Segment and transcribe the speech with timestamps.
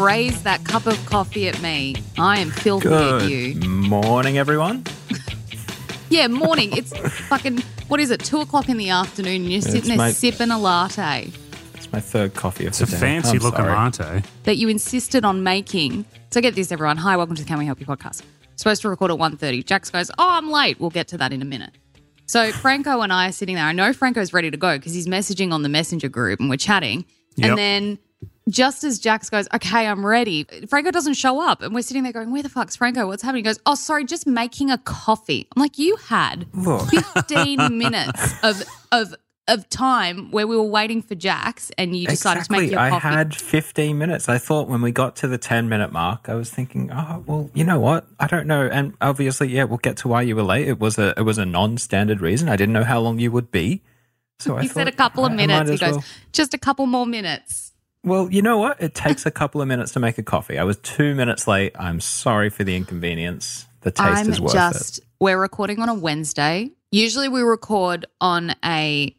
[0.00, 1.94] raise that cup of coffee at me.
[2.18, 3.68] I am filthy at Good you.
[3.68, 4.84] morning, everyone.
[6.12, 6.76] Yeah, morning.
[6.76, 6.92] It's
[7.28, 10.10] fucking, what is it, two o'clock in the afternoon and you're sitting It's there my-
[10.10, 11.30] sipping a latte
[11.74, 12.96] It's my third coffee of It's the a day.
[12.96, 13.72] fancy I'm looking sorry.
[13.72, 14.22] latte.
[14.42, 16.04] that you insisted on making.
[16.32, 16.96] So get this, everyone.
[16.96, 18.22] Hi, welcome to the Can We Help You podcast.
[18.56, 19.64] Supposed to record at 1.30.
[19.64, 20.80] Jax goes, oh, I'm late.
[20.80, 21.78] We'll get to that in a minute.
[22.26, 23.64] So Franco and I are sitting there.
[23.64, 26.56] I know Franco's ready to go because he's messaging on the messenger group and we're
[26.56, 27.04] chatting.
[27.36, 27.50] Yep.
[27.50, 27.98] And then
[28.50, 31.62] just as Jax goes, okay, I'm ready, Franco doesn't show up.
[31.62, 33.06] And we're sitting there going, where the fuck's Franco?
[33.06, 33.44] What's happening?
[33.44, 35.46] He goes, oh, sorry, just making a coffee.
[35.56, 38.62] I'm like, you had 15 minutes of,
[38.92, 39.14] of,
[39.48, 42.56] of time where we were waiting for Jax and you decided Exactly.
[42.56, 43.08] to make your coffee.
[43.08, 44.28] I had 15 minutes.
[44.28, 47.50] I thought when we got to the 10 minute mark, I was thinking, oh, well,
[47.54, 48.06] you know what?
[48.20, 48.66] I don't know.
[48.70, 50.68] And obviously, yeah, we'll get to why you were late.
[50.68, 52.48] It was a it was a non standard reason.
[52.48, 53.82] I didn't know how long you would be.
[54.38, 55.70] So I He thought, said a couple of I- I might minutes.
[55.72, 57.69] He goes, well- just a couple more minutes.
[58.02, 58.80] Well, you know what?
[58.80, 60.58] It takes a couple of minutes to make a coffee.
[60.58, 61.72] I was two minutes late.
[61.78, 63.66] I'm sorry for the inconvenience.
[63.82, 65.04] The taste I'm is worth just, it.
[65.20, 66.70] we're recording on a Wednesday.
[66.90, 69.14] Usually we record on a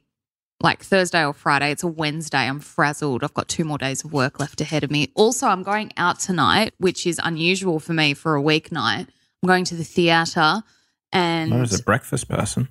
[0.61, 1.71] like Thursday or Friday.
[1.71, 2.37] It's a Wednesday.
[2.47, 3.23] I'm frazzled.
[3.23, 5.11] I've got two more days of work left ahead of me.
[5.15, 9.07] Also, I'm going out tonight, which is unusual for me for a weeknight.
[9.43, 10.63] I'm going to the theatre
[11.11, 12.67] and Not as a breakfast person.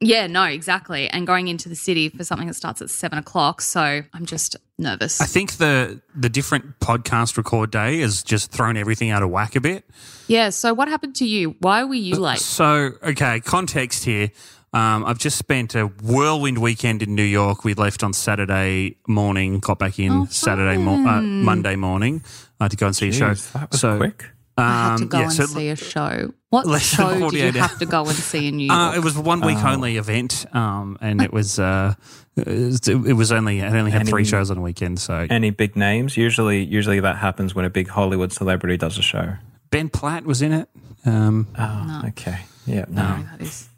[0.00, 1.08] Yeah, no, exactly.
[1.08, 3.60] And going into the city for something that starts at seven o'clock.
[3.62, 5.20] So I'm just nervous.
[5.20, 9.56] I think the the different podcast record day has just thrown everything out of whack
[9.56, 9.84] a bit.
[10.28, 10.50] yeah.
[10.50, 11.56] So what happened to you?
[11.60, 12.40] Why were you late?
[12.40, 14.30] So, okay, context here.
[14.72, 17.64] Um, I've just spent a whirlwind weekend in New York.
[17.64, 21.22] We left on Saturday morning, got back in Oh, Saturday mo- uh.
[21.22, 22.22] Monday morning
[22.60, 23.32] uh, to go and see a show.
[23.32, 24.26] That was so, quick.
[24.58, 26.32] I had to um, go yeah, and so- see a show.
[26.50, 28.94] What Less than show did you 48 have to go and see in New York?
[28.94, 31.94] Uh, it was a one week only event, um, and it was uh,
[32.36, 34.98] it was only it only had Any- three shows on a weekend.
[35.00, 36.16] So Any big names?
[36.16, 39.34] Usually, usually that happens when a big Hollywood celebrity does a show.
[39.70, 40.68] Ben Platt was in it.
[41.04, 42.38] Um, Oh, okay.
[42.64, 43.02] Yeah, no.
[43.02, 43.68] that is.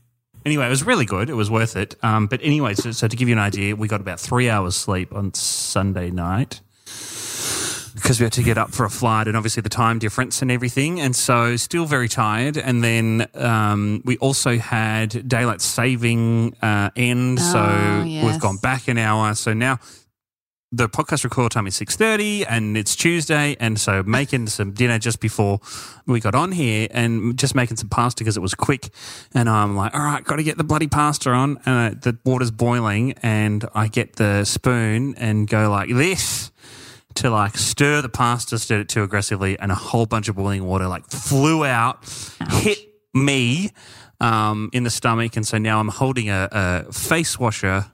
[0.47, 1.29] anyway, it was really good.
[1.31, 1.97] It was worth it.
[2.03, 4.77] Um, but anyway, so, so to give you an idea, we got about three hours
[4.77, 6.61] sleep on Sunday night
[8.01, 10.51] because we had to get up for a flight and obviously the time difference and
[10.51, 11.01] everything.
[11.01, 12.57] And so still very tired.
[12.57, 17.41] And then um, we also had daylight saving uh, end.
[17.41, 18.25] so Oh, yes.
[18.25, 19.35] we've gone back an hour.
[19.35, 19.79] So now
[20.71, 25.19] the podcast record time is 6.30 and it's tuesday and so making some dinner just
[25.19, 25.61] before
[26.07, 28.91] we got on here and just making some pasta because it was quick
[29.35, 32.19] and i'm like all right got to get the bloody pasta on and uh, the
[32.27, 36.53] water's boiling and i get the spoon and go like this
[37.19, 40.65] to like stir the pasta stirred it too aggressively and a whole bunch of boiling
[40.65, 41.99] water like flew out
[42.51, 42.79] hit
[43.15, 43.71] me
[44.21, 47.85] um, in the stomach and so now i'm holding a, a face washer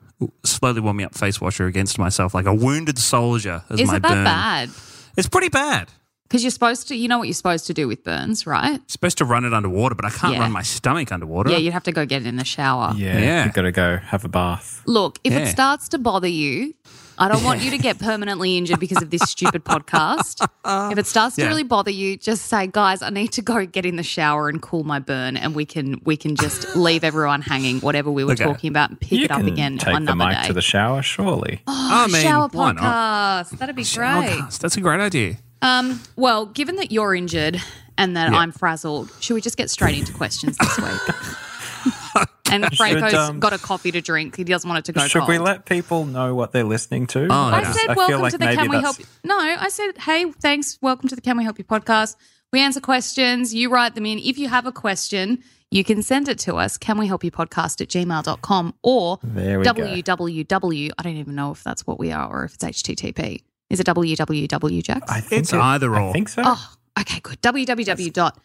[0.44, 4.02] slowly warming up face washer against myself like a wounded soldier as Is my it
[4.02, 4.24] that burn.
[4.24, 4.70] bad?
[5.16, 5.88] It's pretty bad.
[6.24, 8.80] Because you're supposed to, you know what you're supposed to do with burns, right?
[8.90, 10.40] supposed to run it underwater, but I can't Yeah.
[10.40, 11.50] run my stomach underwater.
[11.50, 12.94] Yeah, you'd have to go get it in the shower.
[12.96, 13.44] Yeah, Yeah.
[13.44, 14.82] you got to go have a bath.
[14.86, 15.40] Look, if Yeah.
[15.40, 16.74] it starts to bother you,
[17.18, 20.46] I don't want you to get permanently injured because of this stupid podcast.
[20.92, 21.48] if it starts to Yeah.
[21.48, 24.60] really bother you, just say, guys, I need to go get in the shower and
[24.60, 28.32] cool my burn, and we can we can just leave everyone hanging, whatever we were
[28.32, 28.44] Okay.
[28.44, 30.46] talking about, and pick you it up can again take the mic day.
[30.48, 31.62] to the shower, surely.
[31.66, 32.82] oh, I mean, shower why not?
[33.46, 33.58] podcast.
[33.58, 33.86] That'd be great.
[33.86, 34.58] Showercast.
[34.58, 35.36] That's a great idea.
[35.62, 37.60] Um, well, given that you're injured
[37.96, 38.38] and that Yeah.
[38.38, 41.16] I'm frazzled, should we just get straight into questions this week?
[42.50, 44.36] and Franco's um, got a coffee to drink.
[44.36, 45.28] He doesn't want it to go Should cold.
[45.28, 47.26] we let people know what they're listening to?
[47.30, 47.72] Oh, I no.
[47.72, 49.06] said, I welcome like to the Can We Help You?
[49.24, 50.78] No, I said, hey, thanks.
[50.80, 52.16] Welcome to the Can We Help You podcast.
[52.52, 53.52] We answer questions.
[53.54, 54.18] You write them in.
[54.18, 57.32] If you have a question, you can send it to us, can we help you
[57.32, 59.72] podcast at gmail.com or There we go.
[59.72, 60.90] www.
[60.96, 63.42] I don't even know if that's what we are or if it's HTTP.
[63.70, 65.10] Is it www, Jax?
[65.10, 66.42] I think It's it- either I think so.
[66.44, 67.40] Oh, okay, good.
[67.42, 68.12] www.
[68.12, 68.38] dot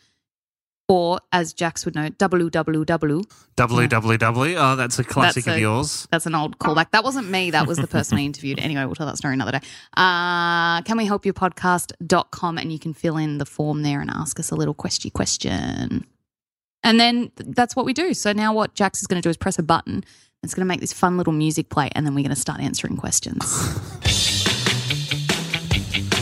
[0.92, 3.24] Or, as Jax would know, www.
[3.56, 4.56] www.
[4.58, 6.08] Oh, that's a classic That's of yours.
[6.10, 6.90] That's an old callback.
[6.92, 7.52] That wasn't me.
[7.52, 8.60] That was the person I interviewed.
[8.70, 9.62] Anyway, we'll tell that story another day.
[9.96, 14.10] Uh, can we help you podcast.com and you can fill in the form there and
[14.12, 16.06] ask us a little question question.
[16.84, 18.14] And then that's what we do.
[18.14, 20.04] So now what Jax is going to do is press a button.
[20.44, 22.60] It's going to make this fun little music play and then we're going to start
[22.60, 23.80] answering questions.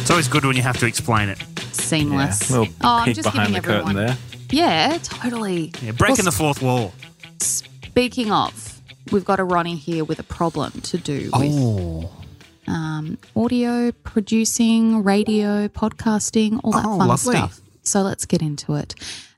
[0.08, 1.38] It's always good when you have to explain it.
[1.74, 2.50] Seamless.
[2.50, 4.06] Yeah, little oh, I'm just behind giving the curtain everyone.
[4.08, 4.18] there.
[4.50, 5.72] Yeah, totally.
[5.82, 6.94] Yeah, breaking Well, the fourth wall.
[7.40, 12.12] Speaking of, we've got a Ronnie here with a problem to do with Oh,
[12.68, 17.36] um, audio producing, radio, podcasting, all that Oh, fun lovely.
[17.36, 17.60] stuff.
[17.84, 18.96] So let's get into it.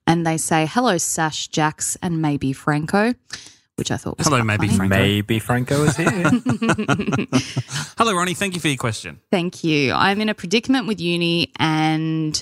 [0.08, 3.14] And they say, hello, Sash, Jax, and maybe Franco,
[3.76, 4.78] which I thought was Hello, quite maybe funny.
[4.90, 4.96] Franco.
[4.98, 6.10] Maybe Franco is here.
[7.98, 8.34] hello, Ronnie.
[8.34, 9.20] Thank you for your question.
[9.32, 9.94] Thank you.
[9.94, 12.42] I'm in a predicament with uni and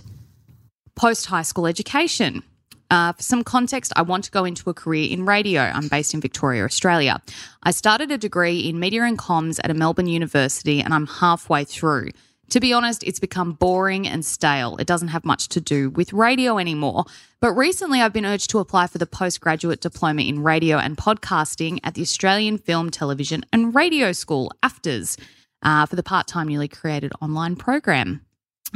[0.95, 2.41] post high school education.
[2.89, 5.61] Uh, for some context, I want to go into a career in radio.
[5.61, 7.21] I'm based in Victoria, Australia.
[7.63, 11.65] I started a degree in media and comms at a Melbourne university and I'm halfway
[11.65, 12.11] through.
[12.51, 14.77] To be honest, it's become boring and stale.
[14.77, 17.03] It doesn't have much to do with radio anymore.
[17.41, 21.79] But recently, I've been urged to apply for the postgraduate diploma in radio and podcasting
[21.83, 25.19] at the Australian Film, Television and Radio School, AFTRS,
[25.61, 28.21] uh, for the part time newly created online program.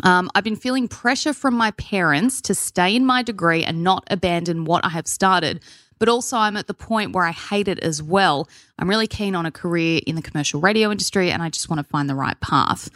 [0.03, 4.05] Um, I've been feeling pressure from my parents to stay in my degree and not
[4.09, 5.61] abandon what I have started.
[5.99, 8.49] But also, I'm at the point where I hate it as well.
[8.79, 11.79] I'm really keen on a career in the commercial radio industry and I just want
[11.79, 12.89] to find the right path.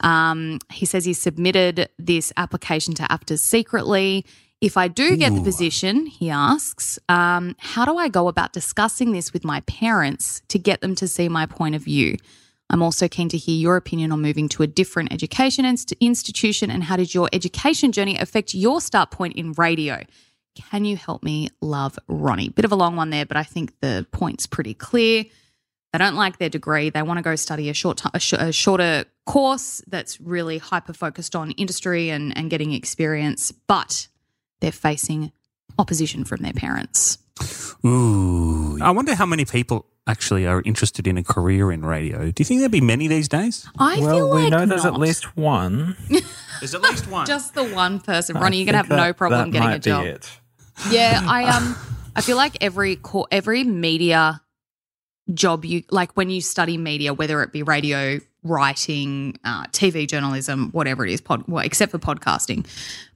[0.00, 4.26] Um, he says he submitted this application to AFTRS secretly.
[4.60, 9.12] If I do get the position, he asks, um, how do I go about discussing
[9.12, 12.18] this with my parents to get them to see my point of view?
[12.70, 16.70] I'm also keen to hear your opinion on moving to a different education inst- institution
[16.70, 20.04] and how did your education journey affect your start point in radio?
[20.54, 22.48] Can you help me love Ronnie?
[22.48, 25.24] Bit of a long one there, but I think the point's pretty clear.
[25.92, 26.90] They don't like their degree.
[26.90, 30.58] They want to go study a short, ti- a, sh- a shorter course that's really
[30.58, 34.06] hyper focused on industry and, and getting experience, but
[34.60, 35.32] they're facing
[35.78, 37.18] opposition from their parents.
[37.84, 38.78] Ooh.
[38.80, 42.30] I wonder how many people actually are interested in a career in radio.
[42.30, 43.68] Do you think there'd be many these days?
[43.78, 45.96] I well, feel like we know there's at least one.
[46.60, 47.24] There's at least one.
[47.24, 48.36] just the one person.
[48.36, 50.04] I Ronnie, you're gonna have think no problem that getting a might be job.
[50.04, 50.30] it.
[50.90, 51.74] Yeah, I um,
[52.14, 54.42] I feel like every co- every media
[55.32, 60.70] job you like when you study media, whether it be radio, writing, uh, TV journalism,
[60.72, 62.66] whatever it is, pod, well, except for podcasting.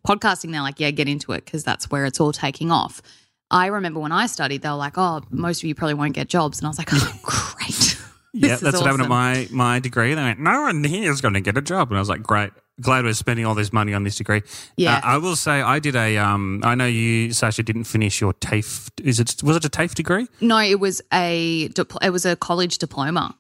[0.07, 3.03] Podcasting, they're like, yeah, get into it because that's where it's all taking off.
[3.51, 6.29] I remember when I studied, they were like, oh, most of you probably won't get
[6.29, 7.99] jobs, and I was like, oh, great.
[8.33, 10.13] yeah, that's what happened at my, my degree.
[10.15, 11.91] They went, no one here is going to get a job.
[11.91, 12.51] And I was like, great.
[12.81, 14.43] Glad we're spending all this money on this degree.
[14.77, 14.97] Yeah.
[14.97, 18.33] Uh, I will say I did a, um, I know you, Sasha, didn't finish your
[18.33, 18.91] TAFE.
[19.05, 20.27] Is it, was it a TAFE degree?
[20.41, 21.71] No, it was a
[22.03, 23.39] it was a college diploma.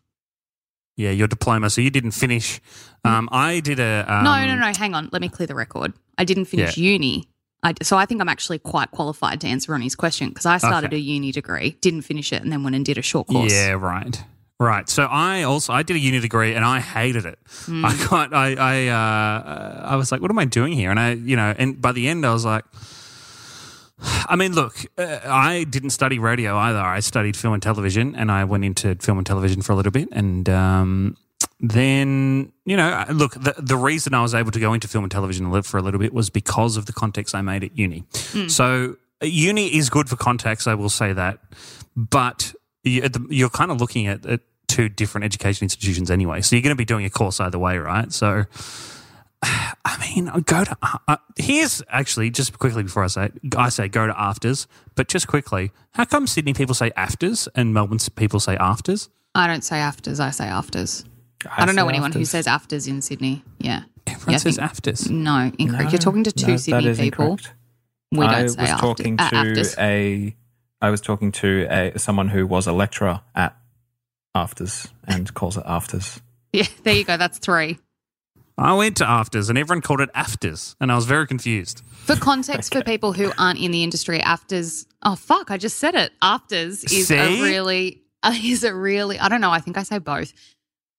[0.96, 1.70] Yeah, your diploma.
[1.70, 2.60] So you didn't finish.
[3.04, 4.04] Um, I did a.
[4.06, 4.72] Um, no, no, no.
[4.78, 5.08] Hang on.
[5.10, 5.92] Let me clear the record.
[6.16, 7.28] I didn't finish uni.
[7.64, 10.88] I, so I think I'm actually quite qualified to answer Ronnie's question because I started
[10.88, 10.96] Okay.
[10.96, 13.52] a uni degree, didn't finish it, and then went and did a short course.
[13.52, 14.22] Yeah, right.
[14.60, 14.88] Right.
[14.88, 17.38] So I also I did a uni degree and I hated it.
[17.66, 17.84] Hmm.
[17.84, 20.90] I got I I uh, I was like, what am I doing here?
[20.90, 22.64] And I you know, and by the end I was like.
[24.28, 26.80] I mean, look, uh, I didn't study radio either.
[26.80, 29.92] I studied film and television, and I went into film and television for a little
[29.92, 30.08] bit.
[30.12, 31.16] And um,
[31.70, 35.10] then, you know, look, the, the reason I was able to go into film and
[35.10, 37.76] television and live for a little bit was because of the contacts I made at
[37.76, 38.04] uni.
[38.48, 41.38] So, uh, uni is good for contacts, I will say that.
[41.96, 46.40] But you, at the, you're kind of looking at, at two different education institutions anyway.
[46.40, 48.12] So, you're going to be doing a course either way, right?
[48.12, 48.44] So,
[49.42, 50.76] I mean, go to.
[51.06, 55.08] Uh, here's actually just quickly before I say it, I say go to AFTRS, but
[55.08, 59.08] just quickly, how come Sydney people say AFTRS and Melbourne people say AFTRS?
[59.34, 60.20] I don't say AFTRS.
[60.20, 61.04] I say AFTRS.
[61.50, 63.42] I, don't know say anyone who says AFTRS in Sydney.
[63.58, 63.82] Yeah.
[64.06, 65.10] Everyone Yeah, says think- AFTRS.
[65.10, 65.84] No, incorrect.
[65.84, 67.24] No, You're talking to two no, Sydney is people.
[67.32, 67.54] incorrect.
[68.12, 69.78] We don't I say was after- talking uh, to AFTRS.
[69.78, 70.36] a.
[70.82, 73.56] I was talking to a someone who was a lecturer at
[74.36, 76.20] AFTRS and calls it AFTRS.
[76.52, 77.16] Yeah, there you go.
[77.16, 77.78] That's three.
[78.56, 81.82] I went to AFTRS and everyone called it AFTRS, and I was very confused.
[82.04, 84.86] For context, for people who aren't in the industry, AFTRS.
[85.02, 85.50] Oh fuck!
[85.50, 86.12] I just said it.
[86.22, 89.18] AFTRS is a really uh, is a really.
[89.18, 89.50] I don't know.
[89.50, 90.32] I think I say both.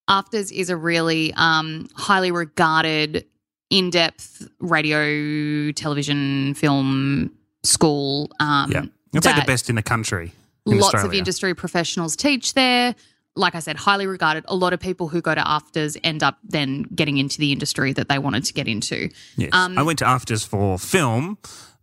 [0.10, 3.26] AFTRS is a really um, highly regarded,
[3.70, 7.32] in-depth radio, television, film
[7.64, 8.32] school.
[8.40, 10.34] Um, Yeah, it's like the best in the country.
[10.66, 12.96] In lots of industry professionals teach there.
[13.36, 14.46] Like I said, highly regarded.
[14.48, 17.92] A lot of people who go to AFTRS end up then getting into the industry
[17.94, 19.10] that they wanted to get into.
[19.36, 21.38] Yes, Um, I went to AFTRS for film,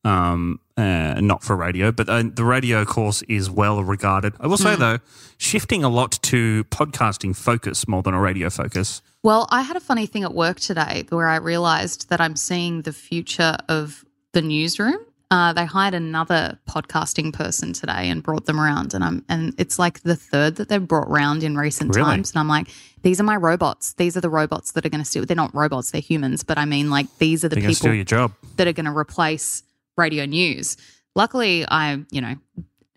[0.05, 4.35] um, uh, not for radio, but uh, the radio course is well regarded.
[4.41, 4.99] I will say though,
[5.39, 9.03] shifting a lot to podcasting focus more than a radio focus.
[9.23, 12.83] Well, I had a funny thing at work today where I realized that I'm seeing
[12.83, 14.97] the future of the newsroom.
[15.31, 19.79] Uh, they hired another podcasting person today and brought them around, and I'm and it's
[19.79, 22.05] like the third that they've brought round in recent Really?
[22.07, 22.33] times.
[22.33, 22.69] And I'm like,
[23.01, 23.95] these are my robots.
[23.95, 25.25] These are the robots that are going to steal.
[25.25, 26.45] They're not robots; they're humans.
[26.45, 28.33] But I mean, like these are the They're people your job.
[28.57, 29.63] that are going to replace
[29.97, 30.77] radio news.
[31.15, 32.37] Luckily, I, you know,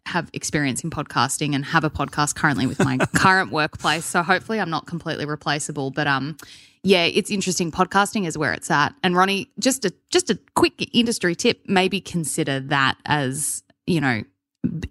[0.05, 4.05] have experience in podcasting and have a podcast currently with my current workplace.
[4.05, 5.91] So hopefully I'm not completely replaceable.
[5.91, 6.37] But um
[6.83, 7.71] yeah, it's interesting.
[7.71, 8.93] Podcasting is where it's at.
[9.03, 14.21] And Ronnie, just a just a quick industry tip, maybe consider that as, you know,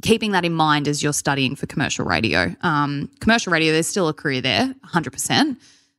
[0.02, 2.54] keeping that in mind as you're studying for commercial radio.
[2.62, 5.56] Um, commercial radio, there's still a career there, 100%.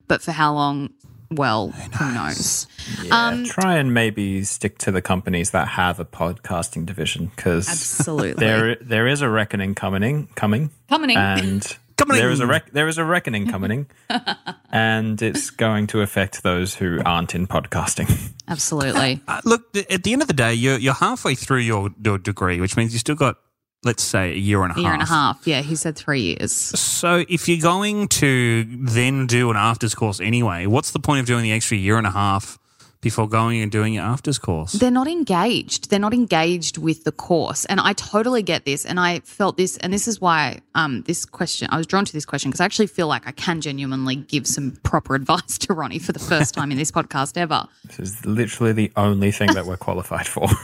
[0.07, 0.89] But for how long?
[1.31, 2.67] Well, who knows?
[3.03, 7.67] Yeah, Um, try and maybe stick to the companies that have a podcasting division because
[7.67, 8.33] Absolutely.
[8.45, 11.17] there there is a reckoning coming coming Coming.
[11.17, 12.17] and Coming.
[12.17, 13.87] there is a rec- there is a reckoning coming
[14.71, 18.33] and it's going to affect those who aren't in podcasting.
[18.47, 19.21] Absolutely.
[19.27, 22.59] Uh, look, at the end of the day, you're you're halfway through your, your degree,
[22.61, 23.37] which means you still got,
[23.85, 24.83] let's say, a year and a A half.
[24.83, 25.47] year and a half.
[25.47, 26.51] Yeah, he said three years.
[26.51, 31.25] So if you're going to then do an AFTRS course anyway, what's the point of
[31.27, 32.57] doing the extra year and a half
[33.01, 34.71] before going and doing your AFTRS course?
[34.73, 35.91] They're not engaged.
[35.91, 37.63] They're not engaged with the course.
[37.65, 38.83] And I totally get this.
[38.85, 39.77] And I felt this.
[39.77, 42.65] And this is why um, this question, I was drawn to this question because I
[42.65, 46.55] actually feel like I can genuinely give some proper advice to Ronnie for the first
[46.55, 47.67] time in this podcast ever.
[47.85, 50.47] This is literally the only thing that we're qualified for.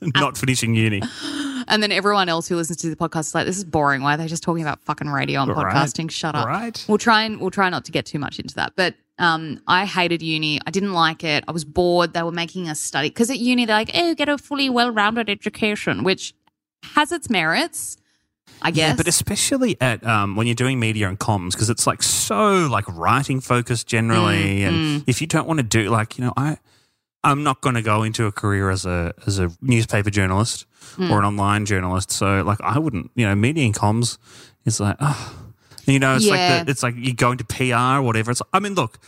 [0.14, 1.02] not finishing uni.
[1.68, 4.02] And then everyone else who listens to the podcast is like, this is boring.
[4.02, 5.74] Why are they just talking about fucking radio and Right.
[5.74, 6.10] podcasting?
[6.10, 6.46] Shut up.
[6.46, 6.84] Right.
[6.88, 8.74] We'll try and we'll try not to get too much into that.
[8.76, 10.60] But um, I hated uni.
[10.66, 11.44] I didn't like it.
[11.48, 12.12] I was bored.
[12.12, 15.28] They were making us study because at uni they're like, oh, get a fully well-rounded
[15.30, 16.34] education, which
[16.94, 17.96] has its merits,
[18.62, 18.90] I guess.
[18.90, 22.66] Yeah, but especially at um, when you're doing media and comms, because it's like so
[22.70, 26.32] like writing focused generally, Mm, and if you don't want to do like you know,
[26.36, 26.58] I
[27.30, 30.66] I'm not going to go into a career as a as a newspaper journalist
[30.96, 31.10] Mm.
[31.10, 34.16] or an online journalist, so like I wouldn't, you know, media and comms
[34.64, 35.34] is like, oh,
[35.84, 36.30] you know, it's Yeah.
[36.58, 38.30] like the, it's like you go into PR or whatever.
[38.30, 38.98] It's I mean, look.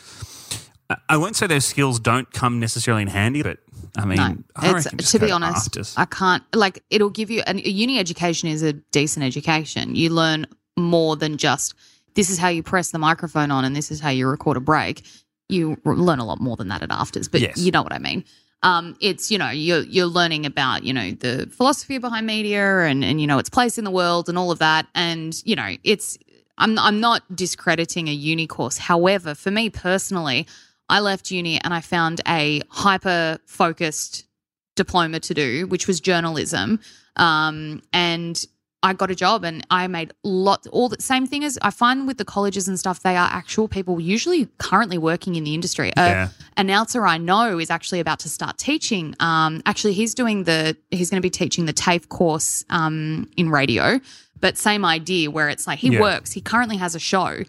[1.08, 3.58] I- won't say those skills don't come necessarily in handy, but
[3.96, 5.94] I mean, no, I to be honest, AFTRS.
[5.98, 9.94] I can't like it'll give you an, a uni education is a decent education.
[9.94, 10.46] You learn
[10.76, 11.74] more than just
[12.14, 14.60] this is how you press the microphone on and this is how you record a
[14.60, 15.04] break.
[15.48, 17.58] You learn a lot more than that at AFTRS, but Yes.
[17.58, 18.24] you know what I mean.
[18.62, 23.04] Um, it's you know you're you're learning about you know the philosophy behind media and
[23.04, 25.76] and you know its place in the world and all of that, and you know
[25.84, 26.18] it's
[26.58, 28.76] I'm I'm not discrediting a uni course.
[28.78, 30.46] However, for me personally,
[30.88, 34.26] I left uni and I found a hyper focused
[34.74, 36.80] diploma to do, which was journalism.
[37.16, 38.44] Um, and
[38.82, 42.06] I got a job and I made lots, all the same thing as I find
[42.06, 45.90] with the colleges and stuff, they are actual people usually currently working in the industry.
[45.96, 46.28] A Yeah.
[46.56, 49.16] announcer I know is actually about to start teaching.
[49.18, 53.50] Um, actually, he's doing the, he's going to be teaching the TAFE course um, in
[53.50, 54.00] radio,
[54.40, 56.00] but same idea where it's like he Yeah.
[56.00, 57.42] works, he currently has a show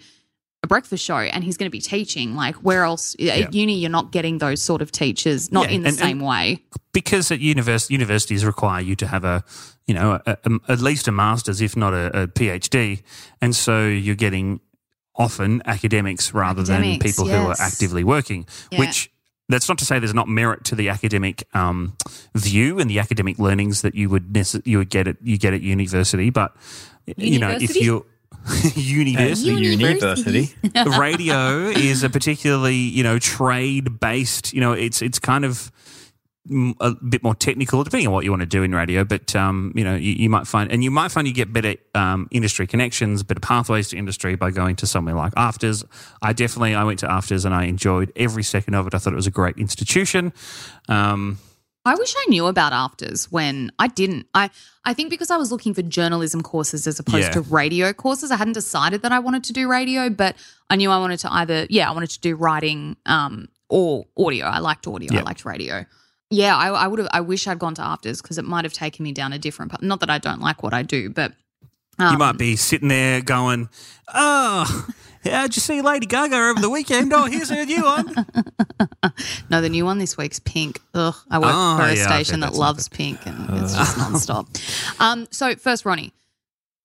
[0.64, 3.90] a breakfast show and he's going to be teaching like where else at uni you're
[3.90, 6.60] not getting those sort of teachers not Yeah, in the and- same and- way
[6.92, 9.44] because at univers- universities require you to have a,
[9.88, 13.04] you know, a, a, at least a master's, if not a, a PhD,
[13.42, 14.60] and so you're getting
[15.16, 18.48] often academics rather than Academics, people who are actively working.
[18.72, 18.80] Yeah.
[18.80, 19.12] Which
[19.50, 21.96] that's not to say there's not merit to the academic um,
[22.36, 25.54] view and the academic learnings that you would necess- you would get at you get
[25.54, 26.56] at university, but
[27.18, 27.80] you know if University?
[28.76, 30.56] You're university the university.
[31.00, 35.72] radio is a particularly you know trade based you know it's it's kind of
[36.80, 39.04] a bit more technical, depending on what you want to do in radio.
[39.04, 41.76] But um, you know, you, you might find, and you might find you get better
[41.94, 45.84] um, industry connections, better pathways to industry by going to somewhere like AFTRS.
[46.22, 48.96] I definitely, I went to AFTRS and I enjoyed every second of it.
[48.96, 50.34] I thought it was a great institution.
[50.88, 51.38] Um,
[51.86, 54.28] I wish I knew about AFTRS when I didn't.
[54.34, 54.50] I
[54.86, 57.32] I think because I was looking for journalism courses as opposed Yeah.
[57.32, 60.36] to radio courses, I hadn't decided that I wanted to do radio, but
[60.70, 64.46] I knew I wanted to either yeah, I wanted to do writing um or audio.
[64.46, 65.18] I liked audio.
[65.18, 65.86] I liked radio.
[66.32, 67.08] Yeah, I, I would have.
[67.12, 69.72] I wish I'd gone to AFTRS because it might have taken me down a different.
[69.72, 69.82] path.
[69.82, 71.34] Not that I don't like what I do, but
[71.98, 73.68] um, you might be sitting there going,
[74.14, 74.88] "Oh,
[75.24, 77.12] how'd you see Lady Gaga over the weekend?
[77.14, 78.26] Oh, here's her new one."
[79.50, 80.80] No, the new one this week's Pink.
[80.94, 85.02] Ugh, I work Oh, for a yeah, station that loves Pink, and it's just nonstop.
[85.02, 86.14] Um, so first, Ronnie,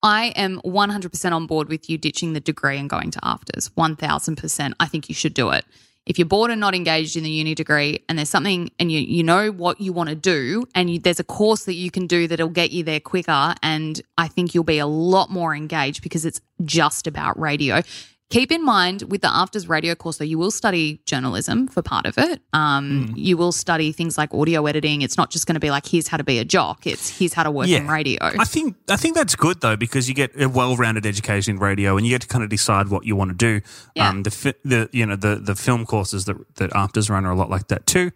[0.02, 3.70] I am 100% on board with you ditching the degree and going to AFTRS.
[3.70, 4.72] 1000%.
[4.80, 5.64] I think you should do it.
[6.06, 9.00] If you're bored and not engaged in the uni degree, and there's something, and you
[9.00, 12.06] you know what you want to do, and you, there's a course that you can
[12.06, 16.02] do that'll get you there quicker, and I think you'll be a lot more engaged
[16.02, 17.82] because it's just about radio.
[18.30, 22.06] Keep in mind with the AFTRS radio course, though, you will study journalism for part
[22.06, 22.40] of it.
[22.52, 25.02] Um, You will study things like audio editing.
[25.02, 26.86] It's not just going to be like here's how to be a jock.
[26.86, 28.18] It's here's how to work in radio.
[28.22, 31.96] I think I think that's good though because you get a well-rounded education in radio
[31.96, 33.60] and you get to kind of decide what you want to do.
[33.94, 34.08] Yeah.
[34.08, 37.32] Um, the fi- the you know the the film courses that that AFTRS run are
[37.32, 38.10] a lot like that too.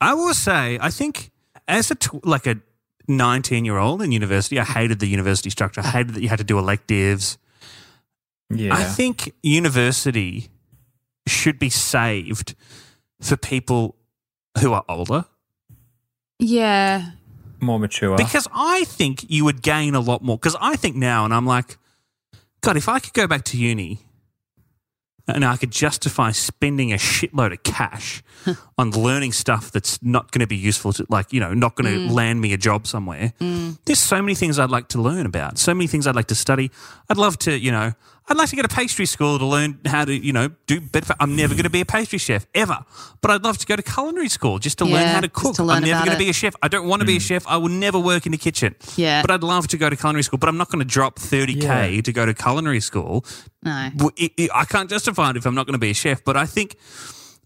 [0.00, 1.30] I will say I think
[1.66, 2.56] as a tw- like a
[3.08, 5.80] 19 year old in university, I hated the university structure.
[5.80, 7.38] I hated that you had to do electives.
[8.50, 8.74] Yeah.
[8.74, 10.48] I think university
[11.26, 12.54] should be saved
[13.20, 13.96] for people
[14.60, 15.24] who are older.
[16.38, 17.10] yeah,
[17.60, 18.16] more mature.
[18.16, 20.36] Because I think you would gain a lot more.
[20.36, 21.76] Because I think now, and I'm like,
[22.60, 24.00] God, if I could go back to uni
[25.28, 28.22] and I could justify spending a shitload of cash
[28.78, 31.92] on learning stuff that's not going to be useful to, like, you know, not going
[31.92, 32.12] to mm.
[32.12, 33.76] land me a job somewhere, mm.
[33.84, 36.34] there's so many things I'd like to learn about, so many things I'd like to
[36.34, 36.70] study.
[37.08, 37.92] I'd love to, you know,
[38.28, 41.14] I'd like to go to pastry school to learn how to, you know, do better.
[41.20, 42.84] I'm never going to be a pastry chef ever,
[43.20, 45.54] but I'd love to go to culinary school just to learn how to cook.
[45.56, 46.54] to learn I'm never going to be a chef.
[46.60, 47.28] I don't want to be a mm.
[47.28, 47.46] chef.
[47.46, 48.74] I will never work in the kitchen.
[48.96, 49.22] Yeah.
[49.22, 51.62] But I'd love to go to culinary school, but I'm not going to drop 30K
[51.96, 52.00] Yeah.
[52.02, 53.24] to go to culinary school.
[53.62, 53.90] no.
[54.16, 56.24] It- it- I can't justify it if I'm not going to be a chef.
[56.24, 56.76] But I think,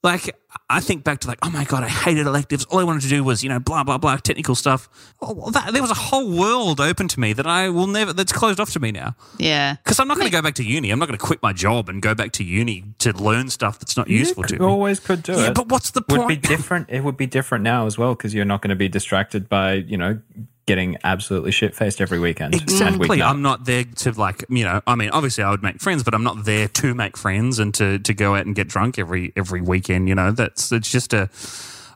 [0.03, 0.35] like,
[0.71, 2.65] I think back to like, oh my god, I hated electives.
[2.67, 4.89] All I wanted to do was, you know, blah blah blah, technical stuff.
[5.21, 8.13] Oh, well, that, there was a whole world open to me that I will never.
[8.13, 9.15] That's closed off to me now.
[9.39, 9.77] Yeah.
[9.85, 10.91] Because I'm not going to go back to uni.
[10.91, 13.79] I'm not going to quit my job and go back to uni to learn stuff
[13.79, 14.67] that's not useful to you me.
[14.67, 15.55] always could do Yeah, it.
[15.55, 16.89] but what's the point would be different.
[16.91, 19.75] It would be different now as well because you're not going to be distracted by
[19.75, 20.19] you know
[20.67, 22.55] getting absolutely shit faced every weekend.
[22.55, 23.09] Exactly.
[23.09, 23.29] weeknight.
[23.29, 26.15] I'm not there to like, you know, I mean, obviously I would make friends, but
[26.15, 29.33] I'm not there to make friends and to, to go out and get drunk every
[29.37, 30.31] every weekend, you know.
[30.31, 31.29] That's it's just a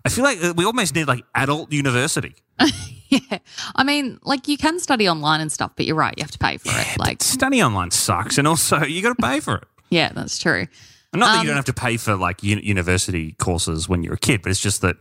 [0.05, 2.35] I feel like we almost need like adult university.
[3.11, 3.38] Yeah.
[3.77, 6.14] I mean, like you can study online and stuff, but you're right.
[6.16, 6.98] You have to pay for it.
[6.98, 9.64] Like, Study online sucks and also you got to pay for it.
[9.90, 10.66] yeah, that's true.
[11.12, 14.03] And not that Um, you don't have to pay for like uni- university courses when
[14.03, 14.96] you're a kid, but it's just that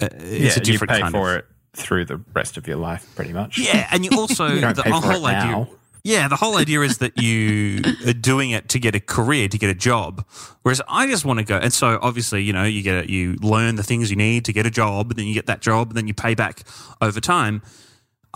[0.00, 2.66] uh, it's yeah, a different you pay kind for of it through the rest of
[2.66, 3.58] your life, pretty much.
[3.58, 5.50] Yeah, and you also You the whole it idea.
[5.52, 5.68] now.
[6.04, 9.58] Yeah, the whole idea is that you are doing it to get a career, to
[9.58, 10.24] get a job.
[10.62, 13.34] Whereas I just want to go, and so obviously, you know, you get a, you
[13.42, 15.88] learn the things you need to get a job, and then you get that job,
[15.88, 16.62] and then you pay back
[17.00, 17.62] over time.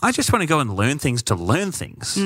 [0.01, 2.17] I just want to go and learn things to learn things.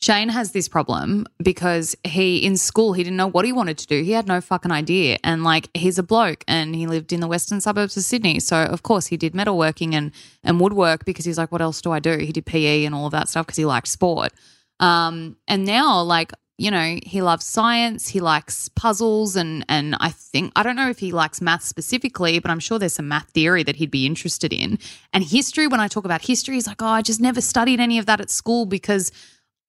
[0.00, 3.86] Shane has this problem because he, in school, he didn't know what he wanted to
[3.86, 4.02] do.
[4.02, 5.18] He had no fucking idea.
[5.22, 8.40] And like, he's a bloke and he lived in the western suburbs of Sydney.
[8.40, 10.10] So, of course, he did metalworking and,
[10.42, 12.18] and woodwork because he's like, what else do I do?
[12.18, 14.32] He did PE and all of that stuff because he liked sport.
[14.80, 20.10] Um, and now, like, you know, he loves science, he likes puzzles, and and I
[20.10, 23.30] think I don't know if he likes math specifically, but I'm sure there's some math
[23.30, 24.78] theory that he'd be interested in.
[25.12, 27.98] And history, when I talk about history, he's like, oh, I just never studied any
[27.98, 29.10] of that at school because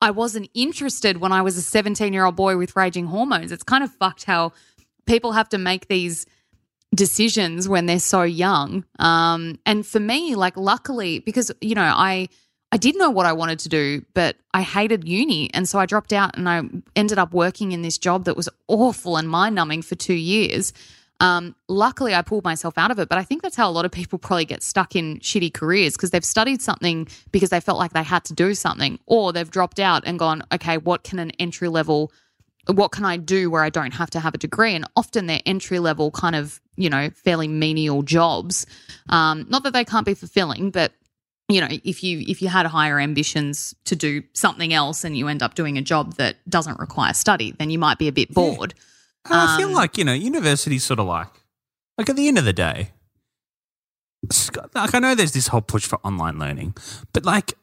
[0.01, 3.53] I wasn't interested when I was a 17 year old boy with raging hormones.
[3.53, 4.51] It's kind of fucked how
[5.05, 6.25] people have to make these
[6.93, 8.83] decisions when they're so young.
[8.99, 12.27] Um, and for me, like, luckily, because, you know, I.
[12.73, 15.47] I did know what I wanted to do, but I hated uni.
[15.53, 16.63] And so I dropped out and I
[16.95, 20.73] ended up working in this job that was awful and mind numbing for two years.
[21.19, 23.85] Um, luckily, I pulled myself out of it, but I think that's how a lot
[23.85, 27.77] of people probably get stuck in shitty careers because they've studied something because they felt
[27.77, 31.19] like they had to do something, or they've dropped out and gone, okay, what can
[31.19, 32.11] an entry level,
[32.65, 34.73] what can I do where I don't have to have a degree?
[34.73, 38.65] And often they're entry level, kind of, you know, fairly menial jobs.
[39.09, 40.91] Um, not that they can't be fulfilling, but
[41.49, 45.27] you know if you if you had higher ambitions to do something else and you
[45.27, 48.33] end up doing a job that doesn't require study then you might be a bit
[48.33, 48.73] bored
[49.29, 51.29] And I feel Um, like you know, university's sort of like,
[51.97, 52.91] like at the end of the day,
[54.73, 56.75] like I know there's this whole push for online learning,
[57.13, 57.53] but like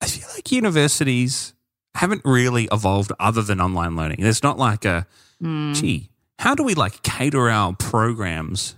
[0.00, 1.52] I feel like universities
[1.94, 4.18] haven't really evolved other than online learning.
[4.20, 5.06] There's not like a
[5.40, 5.72] Hmm.
[5.72, 8.76] gee, how do we like cater our programs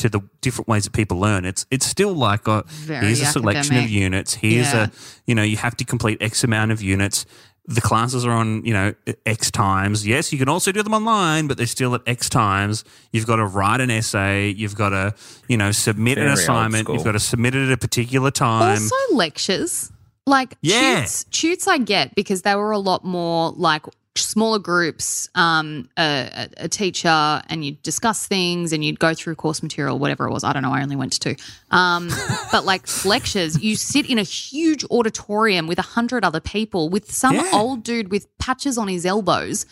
[0.00, 1.44] to the different ways that people learn?
[1.44, 4.34] It's it's still like a, Very here's a selection of units.
[4.34, 4.86] Here's Yeah.
[4.86, 4.90] a
[5.26, 7.24] you know you have to complete X amount of units.
[7.66, 8.94] The classes are on you know
[9.26, 10.06] X times.
[10.06, 12.84] Yes, you can also do them online, but they're still at X times.
[13.12, 14.48] You've got to write an essay.
[14.50, 15.14] You've got to
[15.48, 16.88] you know submit an Very old assignment.
[16.88, 18.82] You've got to submit it at a particular time.
[18.82, 19.92] Also, lectures.
[20.26, 21.00] Like Yeah.
[21.00, 23.84] toots, toots I get because they were a lot more like
[24.16, 27.08] smaller groups, um, a, a, teacher,
[27.48, 30.42] and you'd discuss things and you'd go through course material, whatever it was.
[30.42, 30.72] I don't know.
[30.72, 31.36] I only went to two.
[31.70, 32.10] Um,
[32.52, 37.12] but like lectures, you sit in a huge auditorium with a hundred other people with
[37.12, 37.50] some Yeah.
[37.52, 39.64] old dude with patches on his elbows,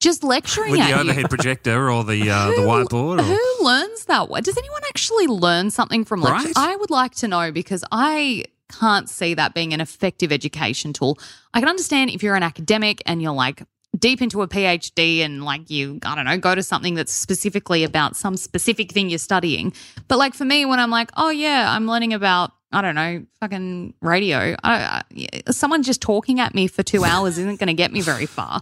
[0.00, 1.10] just lecturing at you with the you.
[1.10, 3.20] overhead projector or the uh, the whiteboard.
[3.20, 4.28] Or, Who learns that?
[4.42, 6.46] Does anyone actually learn something from lecture?
[6.48, 6.52] Right.
[6.56, 11.18] I would like to know because I can't see that being an effective education tool.
[11.54, 13.62] I can understand if you're an academic and you're like
[13.98, 17.84] deep into a PhD and like you, I don't know, go to something that's specifically
[17.84, 19.72] about some specific thing you're studying.
[20.08, 23.24] But like for me, when I'm like, oh yeah, I'm learning about I don't know,
[23.40, 24.56] fucking radio.
[24.62, 28.00] I, I, someone just talking at me for two hours isn't going to get me
[28.00, 28.60] very far.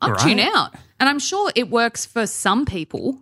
[0.00, 0.20] I'm Right?
[0.20, 3.20] tune out, and I'm sure it works for some people.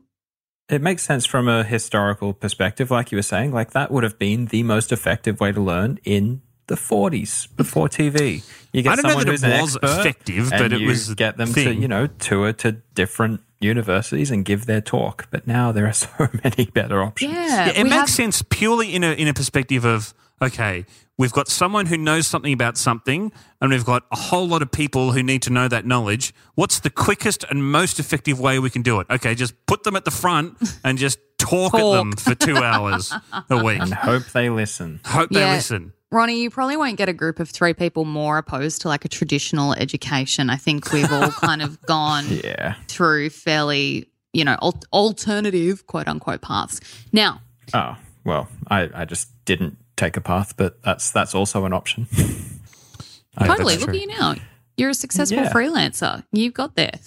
[0.71, 3.53] It makes sense from a historical perspective, like you were saying.
[3.53, 7.89] Like that would have been the most effective way to learn in the 40s before
[7.89, 8.45] TV.
[8.73, 10.81] You get I don't know someone that who's it was expert, effective, and but it
[10.81, 15.27] you was get them to you know tour to different universities and give their talk.
[15.31, 16.09] But now there are so
[16.45, 17.33] many better options.
[17.35, 20.85] Yeah, Yeah, it makes have- sense purely in a in a perspective of okay,
[21.19, 24.71] we've got someone who knows something about something, and we've got a whole lot of
[24.73, 26.33] people who need to know that knowledge.
[26.55, 29.07] What's the quickest and most effective way we can do it?
[29.11, 33.13] Okay, just put them at the front and just talk, at them for two hours
[33.51, 33.81] a week.
[33.81, 35.01] And hope they listen.
[35.05, 35.93] Hope they listen.
[36.13, 39.09] Ronnie, you probably won't get a group of three people more opposed to like a
[39.09, 40.51] traditional education.
[40.51, 42.75] I think we've all kind of gone Yeah.
[42.89, 46.81] through fairly, you know, al- alternative quote unquote paths.
[47.13, 47.41] Now,
[47.73, 52.07] Oh well, I, I just didn't take a path, but that's that's also an option.
[53.39, 54.35] Totally, look at you now.
[54.77, 55.53] You're a successful Yeah.
[55.53, 56.25] freelancer.
[56.33, 56.93] You've got there.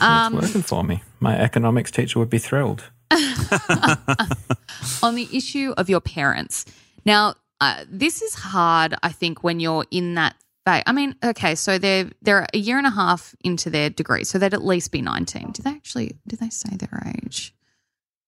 [0.02, 1.02] Um, working for me.
[1.20, 2.84] My economics teacher would be thrilled.
[5.02, 6.64] on the issue of your parents.
[7.04, 10.36] Now, uh, this is hard, I think, when you're in that
[10.66, 10.82] phase.
[10.86, 14.38] I mean, okay, so they're they're a year and a half into their degree, so
[14.38, 15.52] they'd at least be 19.
[15.52, 16.16] Did they actually?
[16.26, 17.54] Did they say their age?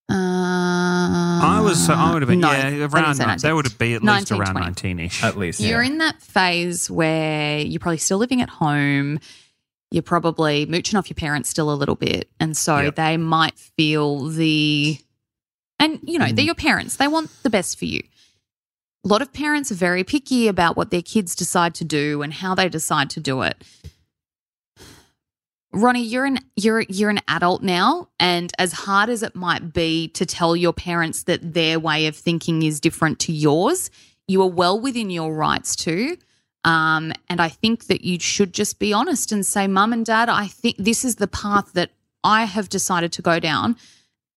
[0.08, 3.54] Uh, I was so I would have been no, yeah around say nine- they 19.
[3.54, 4.60] would be at least around 20.
[4.60, 5.22] nineteen ish.
[5.24, 5.90] At least, You're yeah.
[5.90, 9.18] in that phase where you're probably still living at home.
[9.90, 12.30] You're probably mooching off your parents still a little bit.
[12.40, 12.96] And so Yep.
[12.96, 14.98] they might feel the,
[15.78, 16.36] and you know, Mm.
[16.36, 16.96] they're your parents.
[16.96, 18.02] They want the best for you.
[19.04, 22.32] A lot of parents are very picky about what their kids decide to do and
[22.32, 23.62] how they decide to do it.
[25.72, 30.08] Ronnie, you're an you're you're an adult now, and as hard as it might be
[30.08, 33.90] to tell your parents that their way of thinking is different to yours,
[34.28, 36.16] you are well within your rights to.
[36.64, 40.28] Um, and I think that you should just be honest and say, Mum and Dad,
[40.28, 41.90] I think this is the path that
[42.22, 43.76] I have decided to go down,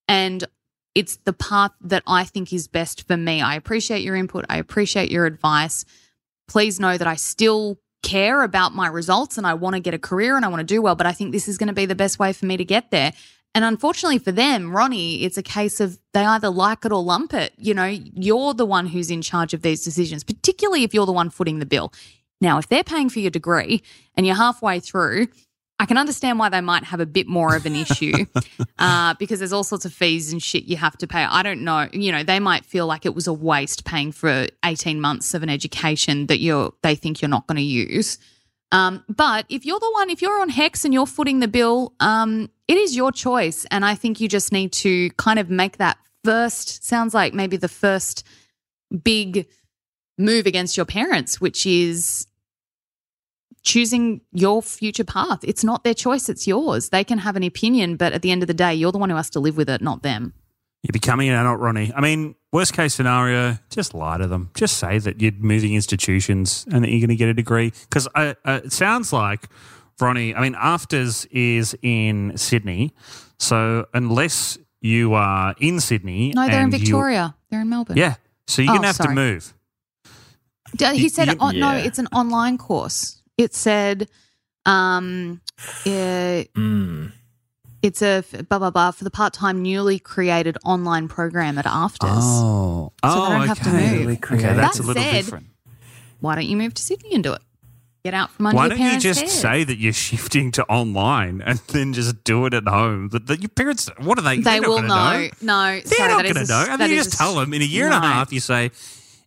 [0.08, 0.46] and
[0.96, 3.42] it's the path that I think is best for me.
[3.42, 4.46] I appreciate your input.
[4.48, 5.84] I appreciate your advice.
[6.48, 10.00] Please know that I still care about my results and I want to get a
[10.00, 11.86] career and I want to do well, but I think this is going to be
[11.86, 13.12] the best way for me to get there.
[13.56, 17.34] And unfortunately for them, Ronnie, it's a case of they either like it or lump
[17.34, 17.54] it.
[17.58, 21.12] You know, you're the one who's in charge of these decisions, particularly if you're the
[21.12, 21.92] one footing the bill.
[22.42, 23.82] Now, if they're paying for your degree
[24.16, 25.28] and you're halfway through,
[25.78, 28.26] I can understand why they might have a bit more of an issue
[28.80, 31.24] uh, because there's all sorts of fees and shit you have to pay.
[31.24, 31.90] I don't know.
[31.92, 35.44] You know, they might feel like it was a waste paying for 18 months of
[35.44, 38.18] an education that you're they think you're not going to use.
[38.72, 41.94] Um, but if you're the one, if you're on HECS and you're footing the bill,
[42.00, 43.66] um, it is your choice.
[43.70, 47.58] And I think you just need to kind of make that first, sounds like maybe
[47.58, 48.26] the first
[49.04, 49.48] big
[50.18, 52.28] move against your parents, which is
[53.66, 55.40] choosing your future path.
[55.44, 56.90] It's not their choice, it's yours.
[56.90, 59.10] They can have an opinion, but at the end of the day, you're the one
[59.10, 60.34] who has to live with it, not them.
[60.84, 61.92] You're becoming an adult, Ronnie.
[61.96, 64.52] I mean, worst case scenario, just lie to them.
[64.54, 67.74] Just say that you're moving institutions and that you're going to get a degree.
[67.90, 69.50] Because uh, uh, it sounds like,
[70.00, 72.94] Ronnie, I mean, AFTRS is in Sydney.
[73.40, 76.34] So unless you are in Sydney.
[76.36, 77.36] No, they're in and you- Victoria.
[77.50, 77.98] They're in Melbourne.
[77.98, 78.16] yeah.
[78.48, 79.54] So you're Oh, going to have to move.
[80.94, 83.24] He said, you- oh, no, it's an online course.
[83.38, 84.08] It said,
[84.66, 85.42] um,
[85.86, 87.12] uh, Mm.
[87.82, 92.00] It's a blah blah blah for the part-time newly created online program at AFTRS.
[92.24, 94.04] Oh, So oh, they don't have to okay.
[94.06, 94.18] move.
[94.24, 95.46] Okay, that's That a little said, different.
[96.20, 97.42] Why don't you move to Sydney and do it?
[98.04, 99.30] Get out from under Why your don't you parents' just head.
[99.30, 103.10] say that you're shifting to online and then just do it at home?
[103.10, 104.38] That, that your parents, what are they?
[104.38, 105.30] they they're not will gonna know.
[105.42, 106.62] No, They're sorry, not going to a- know.
[106.62, 108.40] And that then you just a- tell them in a year and a half, you
[108.40, 108.72] say,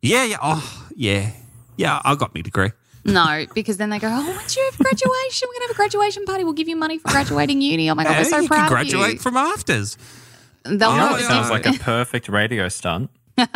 [0.03, 1.31] yeah, yeah, oh, yeah,
[1.77, 2.71] yeah, I got my degree.
[3.13, 5.49] No, because then they go, oh, once when's your graduation?
[5.49, 6.45] We're going to have a graduation party.
[6.45, 7.89] We'll give you money for graduating uni.
[7.91, 9.19] Oh my God, Hey, we're so you proud can of graduate you.
[9.19, 9.97] from AFTRS.
[10.65, 13.11] They'll You know know what sounds like a perfect radio stunt